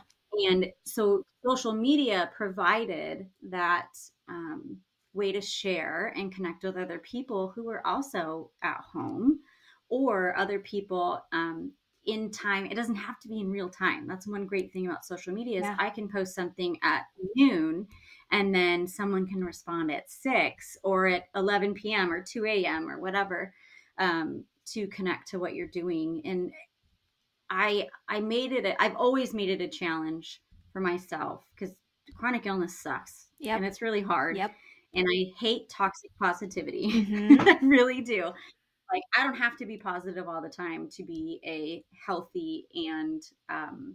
[0.49, 3.89] And so social media provided that
[4.29, 4.79] um,
[5.18, 9.40] way to share and connect with other people who are also at home
[9.90, 11.72] or other people um,
[12.07, 12.66] in time.
[12.66, 14.07] It doesn't have to be in real time.
[14.07, 15.76] That's one great thing about social media is yeah.
[15.78, 17.02] I can post something at
[17.37, 17.87] noon
[18.31, 22.11] and then someone can respond at 6 or at 11 p.m.
[22.12, 22.88] or 2 a.m.
[22.88, 23.52] or whatever
[23.98, 26.22] um, to connect to what you're doing.
[26.24, 26.52] And
[27.50, 28.66] I I made it.
[28.66, 31.74] A, I've always made it a challenge for myself because
[32.14, 33.28] chronic illness sucks.
[33.38, 33.57] Yeah.
[33.57, 34.37] And it's really hard.
[34.37, 34.52] Yep.
[34.99, 36.89] And I hate toxic positivity.
[37.09, 37.49] Mm-hmm.
[37.49, 38.25] I really do.
[38.93, 43.23] Like I don't have to be positive all the time to be a healthy and
[43.49, 43.95] um,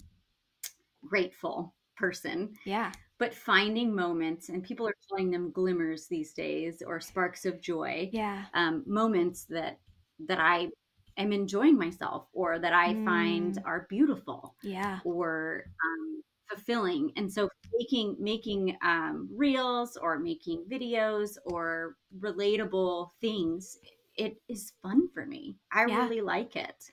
[1.05, 2.53] grateful person.
[2.65, 2.91] Yeah.
[3.19, 8.09] But finding moments, and people are calling them glimmers these days, or sparks of joy.
[8.11, 8.45] Yeah.
[8.53, 9.79] Um, moments that
[10.27, 10.69] that I
[11.17, 13.05] am enjoying myself, or that I mm.
[13.05, 14.55] find are beautiful.
[14.63, 14.99] Yeah.
[15.03, 17.11] Or um, fulfilling.
[17.15, 23.77] And so making making um, reels or making videos or relatable things,
[24.15, 25.57] it is fun for me.
[25.71, 26.03] I yeah.
[26.03, 26.83] really like it.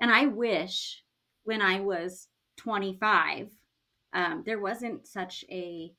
[0.00, 1.02] And I wish
[1.44, 2.28] when I was
[2.58, 3.50] 25
[4.16, 5.92] um, there wasn't such a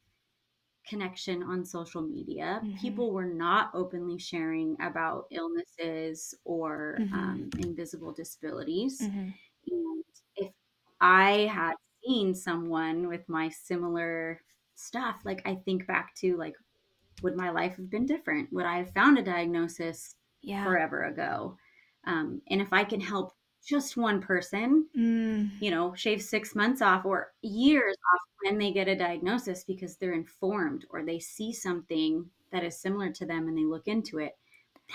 [0.88, 2.62] connection on social media.
[2.64, 2.78] Mm-hmm.
[2.78, 7.14] People were not openly sharing about illnesses or mm-hmm.
[7.14, 9.02] um, invisible disabilities.
[9.02, 9.30] Mm-hmm.
[9.70, 10.04] And
[10.36, 10.52] if
[11.00, 11.74] I had
[12.08, 14.41] seen someone with my similar
[14.76, 16.56] stuff, like I think back to like,
[17.22, 18.52] would my life have been different?
[18.54, 20.63] Would I have found a diagnosis yeah.
[20.63, 21.58] forever ago?
[22.06, 23.34] Um, and if I can help
[23.65, 25.50] just one person, mm.
[25.60, 29.98] you know, shave six months off or years off when they get a diagnosis because
[29.98, 34.20] they're informed or they see something that is similar to them and they look into
[34.20, 34.38] it.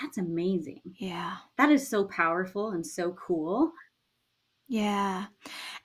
[0.01, 0.81] That's amazing.
[0.95, 1.35] Yeah.
[1.57, 3.71] That is so powerful and so cool.
[4.67, 5.25] Yeah.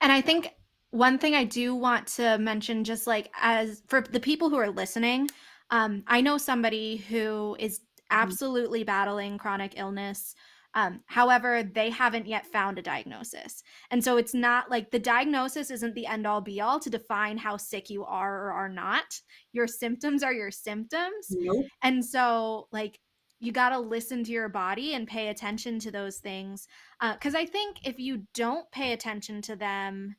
[0.01, 0.55] And I think
[0.91, 4.69] one thing I do want to mention, just like as for the people who are
[4.69, 5.29] listening,
[5.69, 8.21] um, I know somebody who is mm-hmm.
[8.21, 10.35] absolutely battling chronic illness
[10.75, 13.63] um, however, they haven't yet found a diagnosis.
[13.89, 17.37] And so it's not like the diagnosis isn't the end all be all to define
[17.37, 19.19] how sick you are or are not.
[19.51, 21.27] Your symptoms are your symptoms.
[21.31, 21.65] Nope.
[21.81, 22.99] And so, like,
[23.39, 26.67] you got to listen to your body and pay attention to those things.
[27.01, 30.15] Because uh, I think if you don't pay attention to them,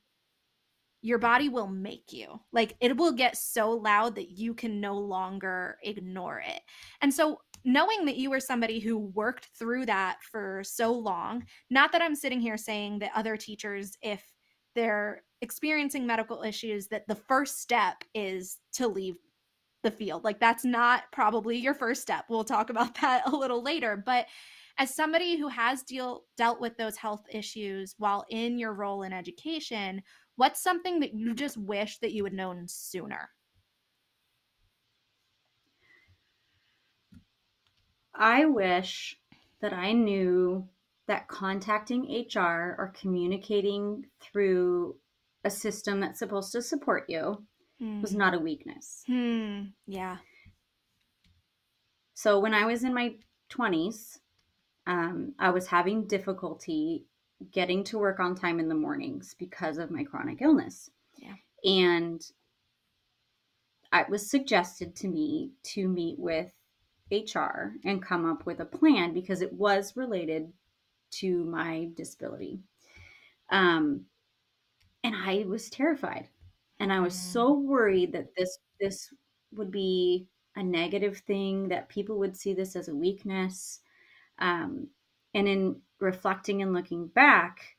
[1.03, 2.41] your body will make you.
[2.53, 6.61] Like, it will get so loud that you can no longer ignore it.
[7.01, 11.93] And so, knowing that you were somebody who worked through that for so long, not
[11.93, 14.25] that I'm sitting here saying that other teachers, if
[14.75, 19.17] they're experiencing medical issues, that the first step is to leave
[19.83, 20.25] the field.
[20.25, 22.27] Like that's not probably your first step.
[22.29, 24.03] We'll talk about that a little later.
[24.05, 24.27] But
[24.79, 29.13] as somebody who has deal dealt with those health issues while in your role in
[29.13, 30.03] education,
[30.41, 33.29] what's something that you just wish that you had known sooner?
[38.15, 39.19] I wish
[39.61, 40.67] that I knew
[41.09, 44.97] that contacting HR or communicating through
[45.45, 47.45] a system that's supposed to support you
[47.83, 48.01] mm.
[48.01, 49.03] was not a weakness.
[49.07, 49.65] Hmm.
[49.87, 50.17] Yeah.
[52.15, 53.17] So when I was in my
[53.53, 54.17] 20s,
[54.87, 57.05] um, I was having difficulty
[57.53, 60.91] getting to work on time in the mornings because of my chronic illness.
[61.17, 61.35] Yeah.
[61.65, 62.23] And
[63.93, 66.53] it was suggested to me to meet with
[67.11, 70.53] HR and come up with a plan because it was related
[71.11, 72.61] to my disability.
[73.51, 74.05] Um,
[75.03, 76.29] and I was terrified,
[76.79, 77.63] and I was so mm.
[77.63, 79.13] worried that this this
[79.53, 83.81] would be a negative thing that people would see this as a weakness.
[84.39, 84.89] Um,
[85.35, 87.77] and in reflecting and looking back,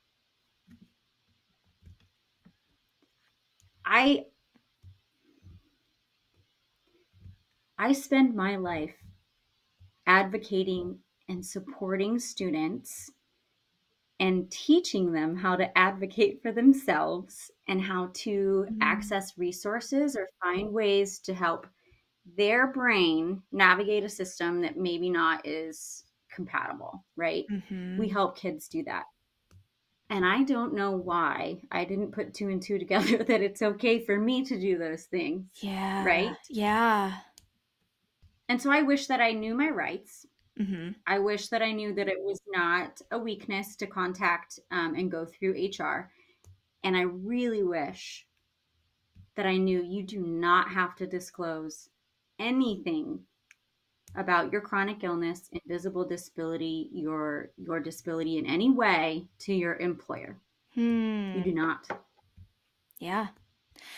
[3.85, 4.25] I
[7.77, 8.95] I spend my life
[10.05, 13.09] advocating and supporting students
[14.19, 18.81] and teaching them how to advocate for themselves and how to mm-hmm.
[18.81, 21.65] access resources or find ways to help
[22.37, 27.45] their brain navigate a system that maybe not is compatible, right?
[27.51, 27.97] Mm-hmm.
[27.97, 29.03] We help kids do that.
[30.09, 34.03] And I don't know why I didn't put two and two together that it's okay
[34.05, 35.45] for me to do those things.
[35.61, 36.05] Yeah.
[36.05, 36.35] Right?
[36.49, 37.13] Yeah.
[38.49, 40.25] And so I wish that I knew my rights.
[40.59, 40.89] Mm-hmm.
[41.07, 45.09] I wish that I knew that it was not a weakness to contact um, and
[45.09, 46.11] go through HR.
[46.83, 48.25] And I really wish
[49.35, 51.87] that I knew you do not have to disclose
[52.37, 53.21] anything
[54.15, 60.37] about your chronic illness, invisible disability, your your disability in any way to your employer.
[60.73, 61.33] Hmm.
[61.35, 61.87] You do not.
[62.99, 63.27] Yeah.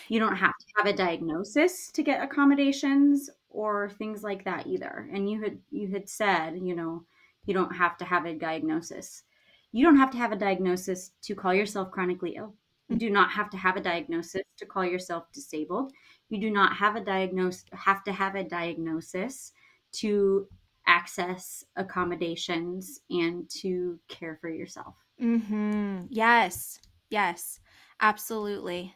[0.07, 5.09] You don't have to have a diagnosis to get accommodations or things like that either.
[5.11, 7.03] And you had you had said, you know,
[7.45, 9.23] you don't have to have a diagnosis.
[9.71, 12.53] You don't have to have a diagnosis to call yourself chronically ill.
[12.89, 15.91] You do not have to have a diagnosis to call yourself disabled.
[16.29, 19.51] You do not have a diagnosis have to have a diagnosis
[19.93, 20.47] to
[20.87, 24.95] access accommodations and to care for yourself.
[25.21, 26.07] Mhm.
[26.09, 26.79] Yes.
[27.09, 27.59] Yes.
[27.99, 28.95] Absolutely.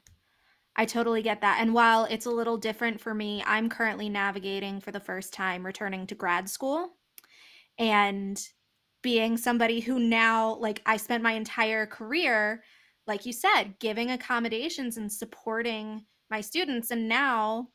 [0.75, 1.59] I totally get that.
[1.61, 5.65] And while it's a little different for me, I'm currently navigating for the first time
[5.65, 6.97] returning to grad school.
[7.79, 8.41] And
[9.01, 12.63] being somebody who now, like, I spent my entire career,
[13.07, 16.91] like you said, giving accommodations and supporting my students.
[16.91, 17.69] And now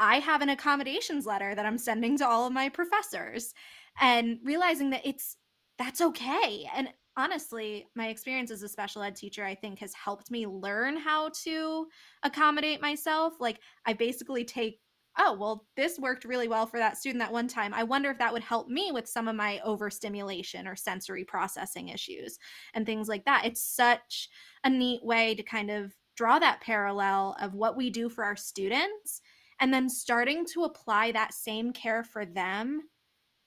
[0.00, 3.52] I have an accommodations letter that I'm sending to all of my professors
[4.00, 5.36] and realizing that it's
[5.78, 6.68] that's okay.
[6.74, 10.96] And honestly, my experience as a special ed teacher, I think, has helped me learn
[10.96, 11.86] how to
[12.22, 13.34] accommodate myself.
[13.40, 14.80] Like, I basically take,
[15.18, 17.74] oh, well, this worked really well for that student that one time.
[17.74, 21.88] I wonder if that would help me with some of my overstimulation or sensory processing
[21.88, 22.38] issues
[22.74, 23.44] and things like that.
[23.44, 24.28] It's such
[24.64, 28.36] a neat way to kind of draw that parallel of what we do for our
[28.36, 29.20] students
[29.60, 32.82] and then starting to apply that same care for them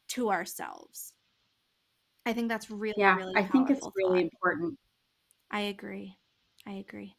[0.10, 1.14] to ourselves.
[2.26, 3.34] I think that's really, yeah, really.
[3.36, 4.32] I think it's really thought.
[4.32, 4.80] important.
[5.52, 6.18] I agree.
[6.66, 7.16] I agree.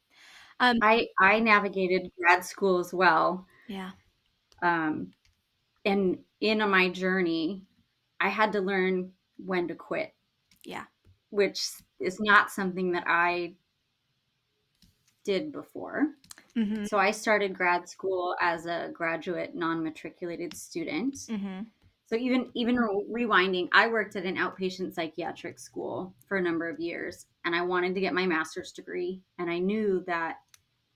[0.61, 3.47] Um, I I navigated grad school as well.
[3.69, 3.91] Yeah.
[4.63, 5.13] Um,
[5.85, 7.63] and in my journey,
[8.21, 10.15] I had to learn when to quit.
[10.65, 10.85] Yeah.
[11.31, 11.61] Which
[12.01, 13.55] is not something that I
[15.25, 16.07] did before.
[16.57, 16.85] Mm-hmm.
[16.85, 21.15] So I started grad school as a graduate non-matriculated student.
[21.15, 21.63] Mm-hmm.
[22.07, 26.79] So even even rewinding, I worked at an outpatient psychiatric school for a number of
[26.79, 30.37] years, and I wanted to get my master's degree, and I knew that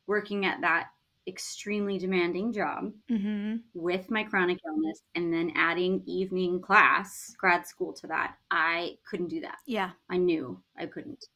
[0.06, 0.88] working at that
[1.28, 3.56] extremely demanding job mm-hmm.
[3.74, 9.28] with my chronic illness and then adding evening class grad school to that i couldn't
[9.28, 11.26] do that yeah i knew i couldn't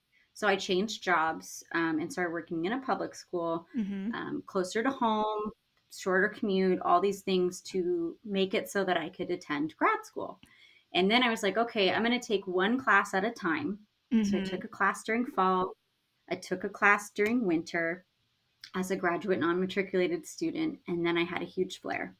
[0.43, 4.13] so I changed jobs um, and started working in a public school mm-hmm.
[4.13, 5.53] um, closer to home,
[5.97, 10.41] shorter commute, all these things to make it so that I could attend grad school.
[10.95, 13.79] And then I was like, okay, I'm going to take one class at a time.
[14.13, 14.25] Mm-hmm.
[14.25, 14.51] So I mm-hmm.
[14.51, 15.77] took a class during fall,
[16.29, 18.05] I took a class during winter
[18.75, 22.17] as a graduate non matriculated student, and then I had a huge flare.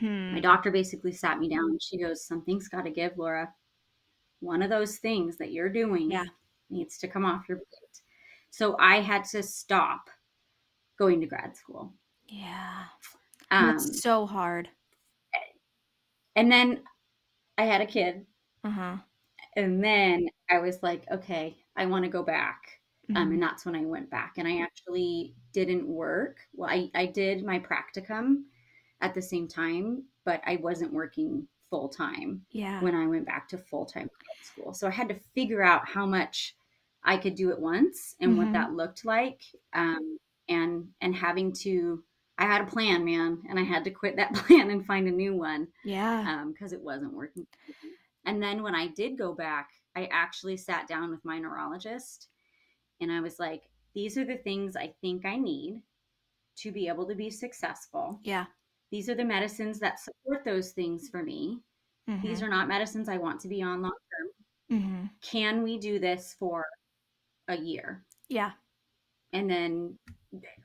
[0.00, 0.32] Hmm.
[0.32, 1.72] My doctor basically sat me down.
[1.72, 3.52] and She goes, Something's got to give, Laura.
[4.40, 6.24] One of those things that you're doing yeah
[6.70, 8.00] needs to come off your plate.
[8.50, 10.08] So I had to stop
[10.98, 11.92] going to grad school.
[12.26, 12.84] Yeah.
[13.50, 14.68] Um, That's so hard.
[16.34, 16.80] And then
[17.58, 18.26] I had a kid.
[18.64, 18.96] Uh-huh.
[19.56, 22.80] And then I was like, okay, I want to go back.
[23.10, 23.16] Mm-hmm.
[23.16, 24.34] Um, and that's when I went back.
[24.36, 26.38] And I actually didn't work.
[26.54, 28.42] Well, I, I did my practicum
[29.00, 32.80] at the same time, but I wasn't working full time yeah.
[32.80, 34.08] when I went back to full time
[34.42, 34.72] school.
[34.72, 36.54] So I had to figure out how much
[37.04, 38.44] I could do at once and mm-hmm.
[38.44, 39.42] what that looked like.
[39.72, 42.02] Um, and and having to
[42.38, 45.12] I had a plan, man, and I had to quit that plan and find a
[45.12, 45.68] new one.
[45.84, 46.44] Yeah.
[46.46, 47.46] because um, it wasn't working.
[48.26, 52.28] And then when I did go back, I actually sat down with my neurologist
[53.00, 53.62] and I was like,
[53.94, 55.82] these are the things I think I need
[56.58, 58.20] to be able to be successful.
[58.22, 58.46] Yeah.
[58.90, 61.60] These are the medicines that support those things for me.
[62.08, 62.26] Mm-hmm.
[62.26, 63.92] These are not medicines I want to be on long
[64.70, 64.78] term.
[64.78, 65.04] Mm-hmm.
[65.22, 66.64] Can we do this for
[67.48, 68.04] a year?
[68.28, 68.52] Yeah.
[69.32, 69.98] And then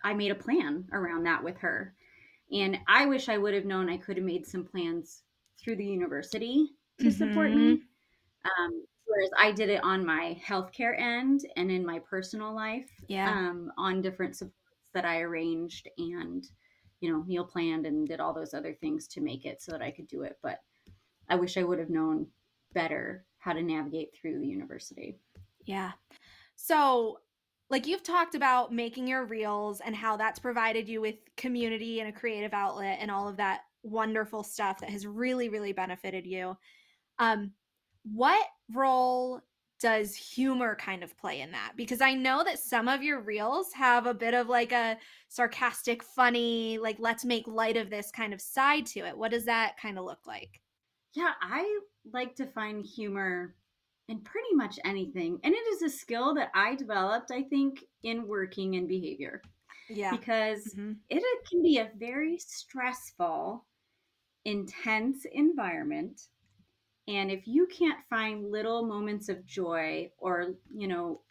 [0.04, 1.94] I made a plan around that with her.
[2.52, 5.24] And I wish I would have known I could have made some plans
[5.60, 6.68] through the university
[7.00, 7.18] to mm-hmm.
[7.18, 7.82] support me.
[8.44, 12.90] Um, whereas I did it on my healthcare end and in my personal life.
[13.08, 13.32] Yeah.
[13.32, 14.56] Um, on different supports
[14.94, 16.46] that I arranged and
[17.02, 19.82] you know, meal planned and did all those other things to make it so that
[19.82, 20.38] I could do it.
[20.42, 20.60] But
[21.28, 22.28] I wish I would have known
[22.74, 25.18] better how to navigate through the university.
[25.66, 25.92] Yeah.
[26.56, 27.20] So,
[27.70, 32.10] like you've talked about making your reels and how that's provided you with community and
[32.10, 36.58] a creative outlet and all of that wonderful stuff that has really, really benefited you.
[37.18, 37.52] Um,
[38.04, 39.42] what role
[39.82, 41.74] does humor kind of play in that?
[41.76, 46.04] Because I know that some of your reels have a bit of like a sarcastic,
[46.04, 49.18] funny, like let's make light of this kind of side to it.
[49.18, 50.62] What does that kind of look like?
[51.14, 51.80] Yeah, I
[52.14, 53.56] like to find humor
[54.08, 55.40] in pretty much anything.
[55.44, 59.42] And it is a skill that I developed, I think, in working in behavior.
[59.90, 60.12] Yeah.
[60.12, 60.94] Because mm-hmm.
[61.10, 63.66] it can be a very stressful,
[64.46, 66.22] intense environment
[67.12, 71.22] and if you can't find little moments of joy or, you know,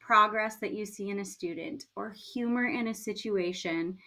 [0.00, 3.98] progress that you see in a student or humor in a situation,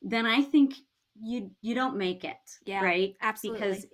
[0.00, 0.74] then I think
[1.20, 2.36] you you don't make it.
[2.64, 2.82] Yeah.
[2.82, 3.16] Right?
[3.20, 3.60] Absolutely.
[3.60, 3.86] Because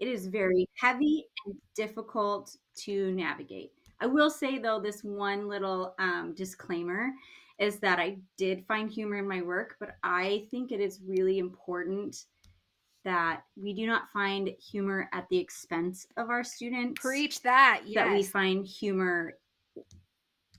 [0.00, 3.72] it is very heavy and difficult to navigate.
[4.00, 7.10] I will say though, this one little um, disclaimer
[7.58, 11.38] is that I did find humor in my work, but I think it is really
[11.38, 12.24] important
[13.08, 17.00] that we do not find humor at the expense of our students.
[17.00, 17.80] Preach that.
[17.86, 17.94] Yes.
[17.94, 19.38] That we find humor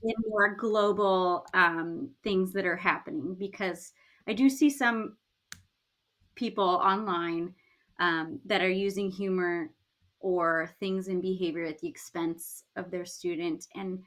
[0.02, 3.92] in more global um, things that are happening because
[4.26, 5.16] I do see some
[6.34, 7.54] people online
[8.00, 9.70] um, that are using humor
[10.18, 13.68] or things in behavior at the expense of their student.
[13.76, 14.00] And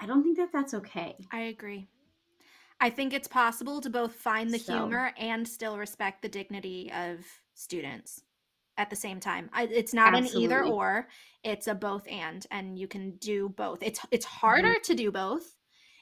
[0.00, 1.14] I don't think that that's okay.
[1.30, 1.88] I agree.
[2.80, 4.72] I think it's possible to both find the so.
[4.72, 7.24] humor and still respect the dignity of
[7.54, 8.22] students
[8.76, 9.50] at the same time.
[9.52, 10.44] I, it's not Absolutely.
[10.44, 11.08] an either or,
[11.42, 13.82] it's a both and and you can do both.
[13.82, 14.82] It's it's harder mm-hmm.
[14.84, 15.56] to do both.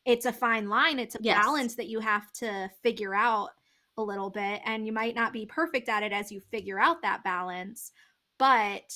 [0.04, 1.42] It's a fine line, it's a yes.
[1.42, 3.50] balance that you have to figure out
[3.98, 7.02] a little bit and you might not be perfect at it as you figure out
[7.02, 7.92] that balance,
[8.38, 8.94] but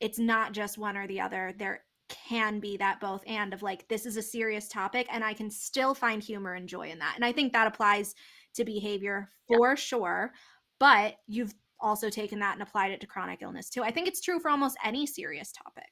[0.00, 1.54] it's not just one or the other.
[1.58, 5.34] There can be that both and of like this is a serious topic and I
[5.34, 7.14] can still find humor and joy in that.
[7.16, 8.14] And I think that applies
[8.54, 9.74] to behavior for yeah.
[9.74, 10.32] sure,
[10.78, 13.82] but you've also taken that and applied it to chronic illness too.
[13.82, 15.90] I think it's true for almost any serious topic.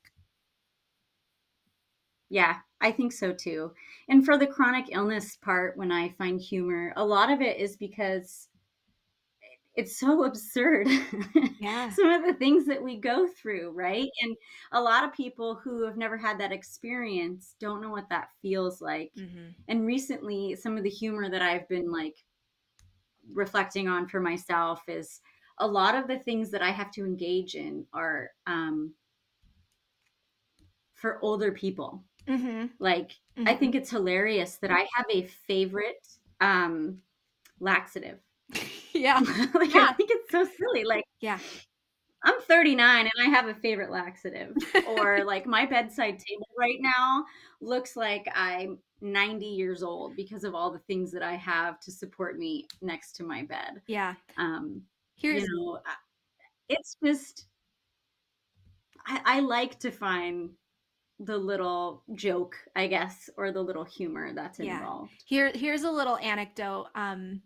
[2.30, 3.72] Yeah, I think so too.
[4.08, 7.76] And for the chronic illness part, when I find humor, a lot of it is
[7.76, 8.48] because
[9.74, 10.88] it's so absurd.
[11.60, 11.90] Yeah.
[11.90, 14.08] Some of the things that we go through, right?
[14.22, 14.36] And
[14.72, 18.80] a lot of people who have never had that experience don't know what that feels
[18.80, 19.12] like.
[19.18, 19.48] Mm-hmm.
[19.68, 22.16] And recently, some of the humor that I've been like
[23.32, 25.20] reflecting on for myself is
[25.58, 28.92] a lot of the things that I have to engage in are um,
[30.94, 32.02] for older people.
[32.28, 32.66] Mm-hmm.
[32.78, 33.48] Like, mm-hmm.
[33.48, 36.06] I think it's hilarious that I have a favorite
[36.40, 36.98] um,
[37.60, 38.18] laxative.
[38.94, 39.20] Yeah.
[39.54, 39.88] like, yeah.
[39.90, 40.84] I think it's so silly.
[40.84, 41.38] Like, yeah.
[42.24, 44.56] I'm 39 and I have a favorite laxative.
[44.98, 47.24] or like my bedside table right now
[47.60, 51.92] looks like I'm 90 years old because of all the things that I have to
[51.92, 53.82] support me next to my bed.
[53.86, 54.14] Yeah.
[54.38, 54.82] Um,
[55.16, 55.80] Here's you know,
[56.68, 57.46] it's just
[59.06, 60.50] I, I like to find
[61.20, 64.78] the little joke, I guess, or the little humor that's yeah.
[64.78, 65.12] involved.
[65.26, 67.42] Here here's a little anecdote um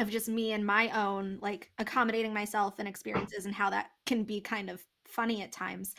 [0.00, 4.24] of just me and my own like accommodating myself and experiences and how that can
[4.24, 5.94] be kind of funny at times.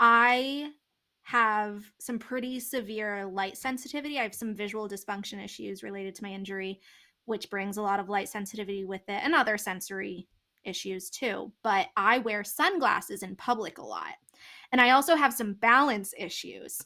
[0.00, 0.70] I
[1.22, 4.18] have some pretty severe light sensitivity.
[4.18, 6.80] I have some visual dysfunction issues related to my injury
[7.28, 10.26] which brings a lot of light sensitivity with it and other sensory
[10.64, 11.52] issues too.
[11.62, 14.14] But I wear sunglasses in public a lot.
[14.72, 16.80] And I also have some balance issues.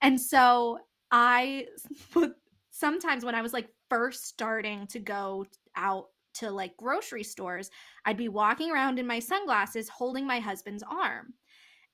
[0.00, 0.78] And so
[1.10, 1.66] I
[2.70, 5.44] sometimes when I was like first starting to go
[5.76, 7.70] out to like grocery stores,
[8.04, 11.34] I'd be walking around in my sunglasses holding my husband's arm.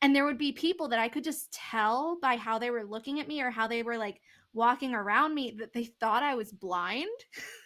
[0.02, 3.18] And there would be people that I could just tell by how they were looking
[3.18, 4.20] at me or how they were like
[4.52, 7.06] walking around me that they thought I was blind.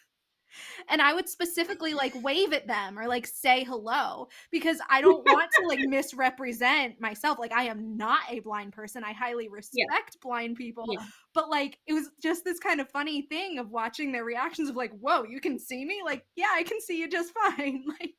[0.88, 5.24] and I would specifically like wave at them or like say hello because I don't
[5.24, 7.38] want to like misrepresent myself.
[7.38, 9.04] Like I am not a blind person.
[9.04, 9.76] I highly respect
[10.14, 10.20] yeah.
[10.22, 10.86] blind people.
[10.90, 11.04] Yeah.
[11.34, 14.76] But like it was just this kind of funny thing of watching their reactions of
[14.76, 18.14] like, "Whoa, you can see me?" Like, "Yeah, I can see you just fine." like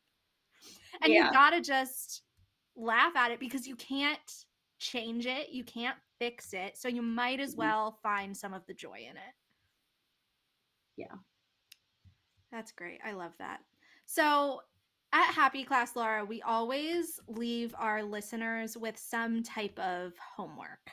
[1.02, 1.26] and yeah.
[1.26, 2.22] you got to just
[2.76, 4.20] laugh at it because you can't
[4.80, 5.50] change it.
[5.52, 6.78] You can't fix it.
[6.78, 7.62] So you might as mm-hmm.
[7.62, 9.34] well find some of the joy in it.
[10.98, 11.16] Yeah.
[12.52, 13.00] That's great.
[13.06, 13.62] I love that.
[14.06, 14.62] So,
[15.14, 20.92] at Happy Class Laura, we always leave our listeners with some type of homework.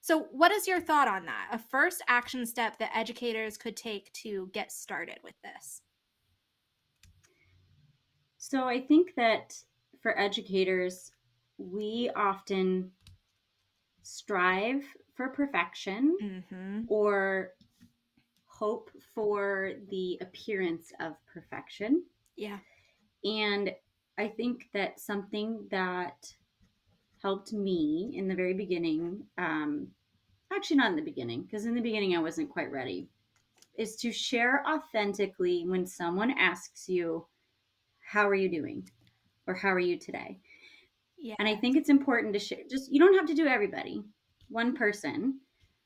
[0.00, 1.48] So, what is your thought on that?
[1.52, 5.82] A first action step that educators could take to get started with this?
[8.38, 9.56] So, I think that
[10.00, 11.12] for educators,
[11.58, 12.90] we often
[14.02, 14.82] strive
[15.14, 16.80] for perfection mm-hmm.
[16.88, 17.50] or
[18.62, 22.04] hope for the appearance of perfection.
[22.36, 22.58] Yeah.
[23.24, 23.74] And
[24.16, 26.32] I think that something that
[27.20, 29.88] helped me in the very beginning, um,
[30.52, 33.08] actually, not in the beginning, because in the beginning I wasn't quite ready,
[33.76, 37.26] is to share authentically when someone asks you,
[38.12, 38.88] How are you doing?
[39.48, 40.38] or How are you today?
[41.18, 41.34] Yeah.
[41.40, 44.04] And I think it's important to share, just you don't have to do everybody,
[44.48, 45.40] one person.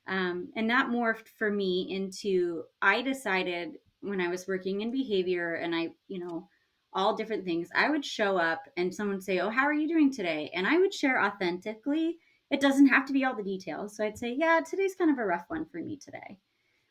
[0.09, 5.55] Um, and that morphed for me into I decided when I was working in behavior
[5.55, 6.49] and I, you know,
[6.93, 9.89] all different things, I would show up and someone would say, Oh, how are you
[9.89, 10.51] doing today?
[10.55, 12.17] And I would share authentically.
[12.51, 13.97] It doesn't have to be all the details.
[13.97, 16.39] So I'd say, Yeah, today's kind of a rough one for me today.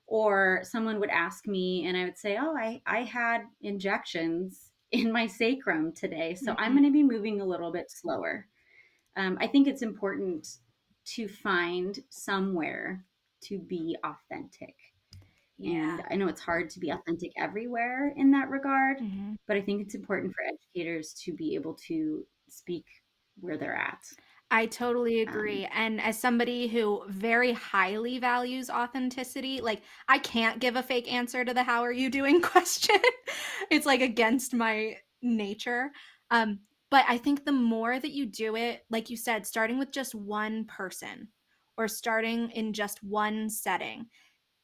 [0.08, 5.12] Or someone would ask me and I would say, Oh, I, I had injections in
[5.12, 6.36] my sacrum today.
[6.36, 6.62] So mm-hmm.
[6.62, 8.46] I'm going to be moving a little bit slower.
[9.18, 10.48] Um, I think it's important
[11.06, 13.06] to find somewhere
[13.44, 14.76] to be authentic.
[15.58, 15.94] Yeah.
[15.94, 19.36] And I know it's hard to be authentic everywhere in that regard, mm-hmm.
[19.48, 22.86] but I think it's important for educators to be able to speak
[23.40, 24.04] where they're at.
[24.52, 25.66] I totally agree.
[25.66, 31.12] Um, and as somebody who very highly values authenticity, like I can't give a fake
[31.12, 33.00] answer to the how are you doing question.
[33.72, 35.92] it's like against my nature.
[36.30, 36.60] Um,
[36.96, 40.16] but I think the more that you do it, like you said, starting with just
[40.16, 41.28] one person
[41.78, 44.06] or starting in just one setting,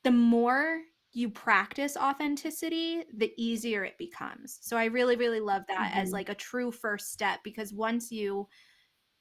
[0.05, 0.79] the more
[1.11, 4.59] you practice authenticity, the easier it becomes.
[4.61, 5.99] So I really, really love that mm-hmm.
[5.99, 8.47] as like a true first step because once you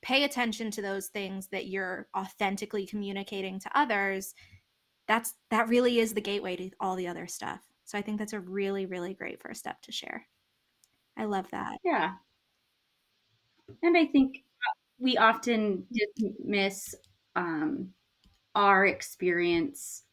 [0.03, 4.37] pay attention to those things that you're authentically communicating to others,
[5.09, 7.59] that's that really is the gateway to all the other stuff.
[7.87, 10.29] So I think that's a really, really great first step to share.
[11.17, 11.79] I love that.
[11.85, 12.13] Yeah.
[13.83, 14.45] And I think
[14.99, 16.95] we often dismiss
[17.37, 17.89] um,
[18.55, 20.05] our experience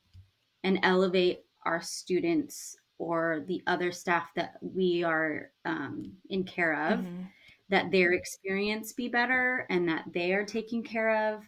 [0.63, 6.99] and elevate our students or the other staff that we are um, in care of,
[6.99, 7.23] mm-hmm.
[7.69, 11.43] that their experience be better and that they are taken care of.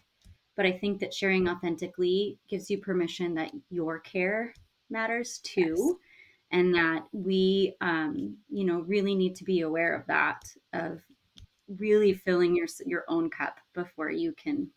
[0.56, 4.54] But I think that sharing authentically gives you permission that your care
[4.90, 5.76] matters too.
[5.78, 5.96] Yes.
[6.52, 10.42] And that we, um, you know, really need to be aware of that,
[10.74, 11.00] of
[11.78, 14.68] really filling your your own cup before you can,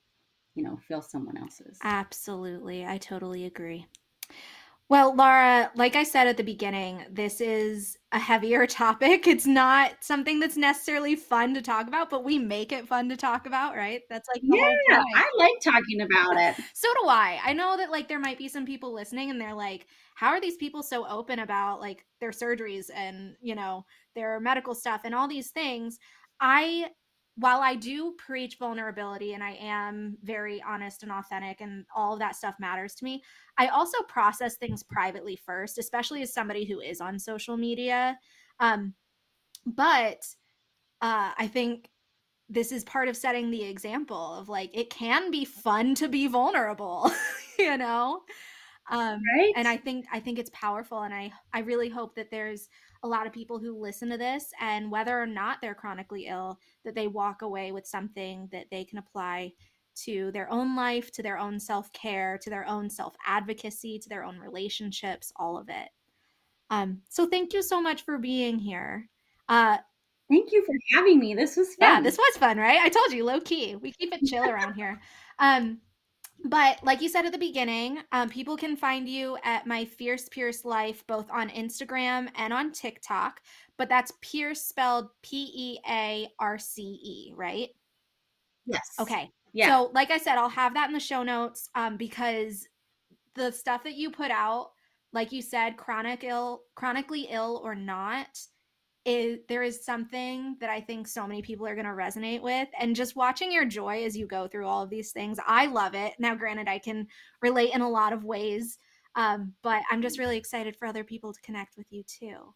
[0.55, 1.79] you know, fill someone else's.
[1.83, 3.87] Absolutely, I totally agree.
[4.93, 9.27] Well, Laura, like I said at the beginning, this is a heavier topic.
[9.27, 13.17] It's not something that's necessarily fun to talk about, but we make it fun to
[13.17, 14.03] talk about, right?
[14.11, 16.57] That's like yeah, I like talking about it.
[16.75, 17.41] so do I.
[17.43, 20.43] I know that like there might be some people listening and they're like, how are
[20.43, 25.15] these people so open about like their surgeries and, you know, their medical stuff and
[25.15, 25.99] all these things?
[26.43, 26.91] I
[27.37, 32.19] while I do preach vulnerability and I am very honest and authentic and all of
[32.19, 33.23] that stuff matters to me,
[33.57, 38.19] I also process things privately first, especially as somebody who is on social media.
[38.61, 38.93] Um,
[39.65, 40.27] but
[41.01, 41.89] uh, I think
[42.51, 46.27] this is part of setting the example of like it can be fun to be
[46.27, 47.11] vulnerable,
[47.59, 48.21] you know.
[48.91, 49.53] Um, right.
[49.57, 52.69] And I think I think it's powerful, and I I really hope that there's
[53.03, 56.59] a lot of people who listen to this and whether or not they're chronically ill
[56.85, 59.53] that they walk away with something that they can apply
[59.95, 64.39] to their own life to their own self-care to their own self-advocacy to their own
[64.39, 65.89] relationships all of it.
[66.71, 69.09] Um, so thank you so much for being here.
[69.49, 69.77] Uh,
[70.31, 71.35] thank you for having me.
[71.35, 71.77] This was fun.
[71.81, 72.81] yeah this was fun right?
[72.81, 73.77] I told you low key.
[73.77, 75.01] We keep it chill around here.
[75.39, 75.79] Um,
[76.45, 80.29] but like you said at the beginning, um, people can find you at my Fierce
[80.29, 83.41] Pearce Life both on Instagram and on TikTok.
[83.79, 87.69] But that's Pearce spelled P E A R C E, right?
[88.67, 88.83] Yes.
[89.01, 89.31] Okay.
[89.53, 89.69] Yeah.
[89.69, 92.67] So, like I said, I'll have that in the show notes um, because
[93.35, 94.71] the stuff that you put out,
[95.13, 98.29] like you said, chronic ill, chronically ill or not,
[99.05, 102.69] is there is something that I think so many people are going to resonate with.
[102.79, 105.95] And just watching your joy as you go through all of these things, I love
[105.95, 106.15] it.
[106.19, 107.09] Now, granted, I can
[107.41, 108.79] relate in a lot of ways,
[109.17, 112.55] um, but I'm just really excited for other people to connect with you too.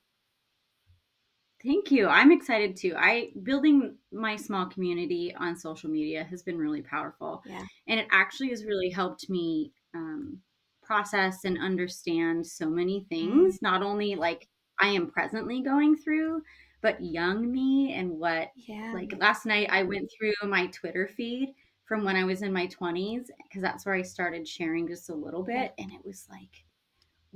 [1.65, 2.07] Thank you.
[2.07, 2.95] I'm excited too.
[2.97, 7.43] I building my small community on social media has been really powerful.
[7.45, 7.65] Yeah.
[7.89, 10.39] And it actually has really helped me um,
[10.83, 13.67] process and understand so many things, mm-hmm.
[13.67, 14.47] not only like
[14.79, 16.43] I am presently going through,
[16.83, 18.93] but young me and what yeah.
[18.95, 21.55] like last night I went through my Twitter feed
[21.85, 25.15] from when I was in my 20s because that's where I started sharing just a
[25.15, 26.65] little bit and it was like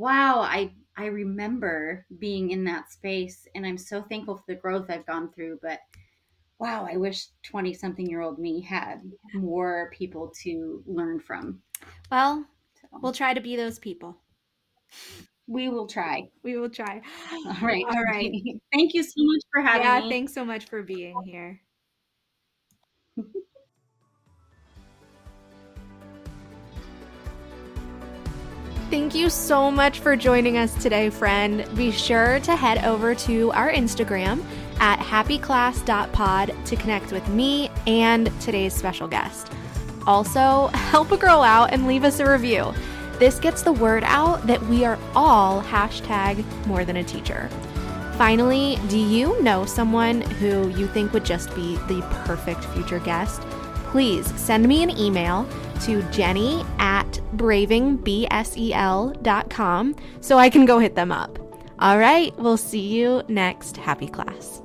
[0.00, 4.86] wow, I I remember being in that space and I'm so thankful for the growth
[4.88, 5.80] I've gone through, but
[6.58, 9.02] wow, I wish 20 something year old me had
[9.34, 11.62] more people to learn from.
[12.10, 12.46] Well,
[12.80, 12.88] so.
[13.02, 14.16] we'll try to be those people.
[15.50, 16.30] We will try.
[16.44, 17.02] We will try.
[17.32, 17.84] All right.
[17.84, 18.32] All right.
[18.72, 20.04] Thank you so much for having yeah, me.
[20.04, 21.60] Yeah, thanks so much for being here.
[28.90, 31.66] Thank you so much for joining us today, friend.
[31.76, 34.44] Be sure to head over to our Instagram
[34.78, 39.50] at happiclass.pod to connect with me and today's special guest.
[40.06, 42.72] Also, help a girl out and leave us a review.
[43.20, 47.50] This gets the word out that we are all hashtag more than a teacher.
[48.16, 53.42] Finally, do you know someone who you think would just be the perfect future guest?
[53.90, 55.46] Please send me an email
[55.82, 61.38] to jenny at bravingbsel.com so I can go hit them up.
[61.78, 64.62] All right, we'll see you next Happy Class.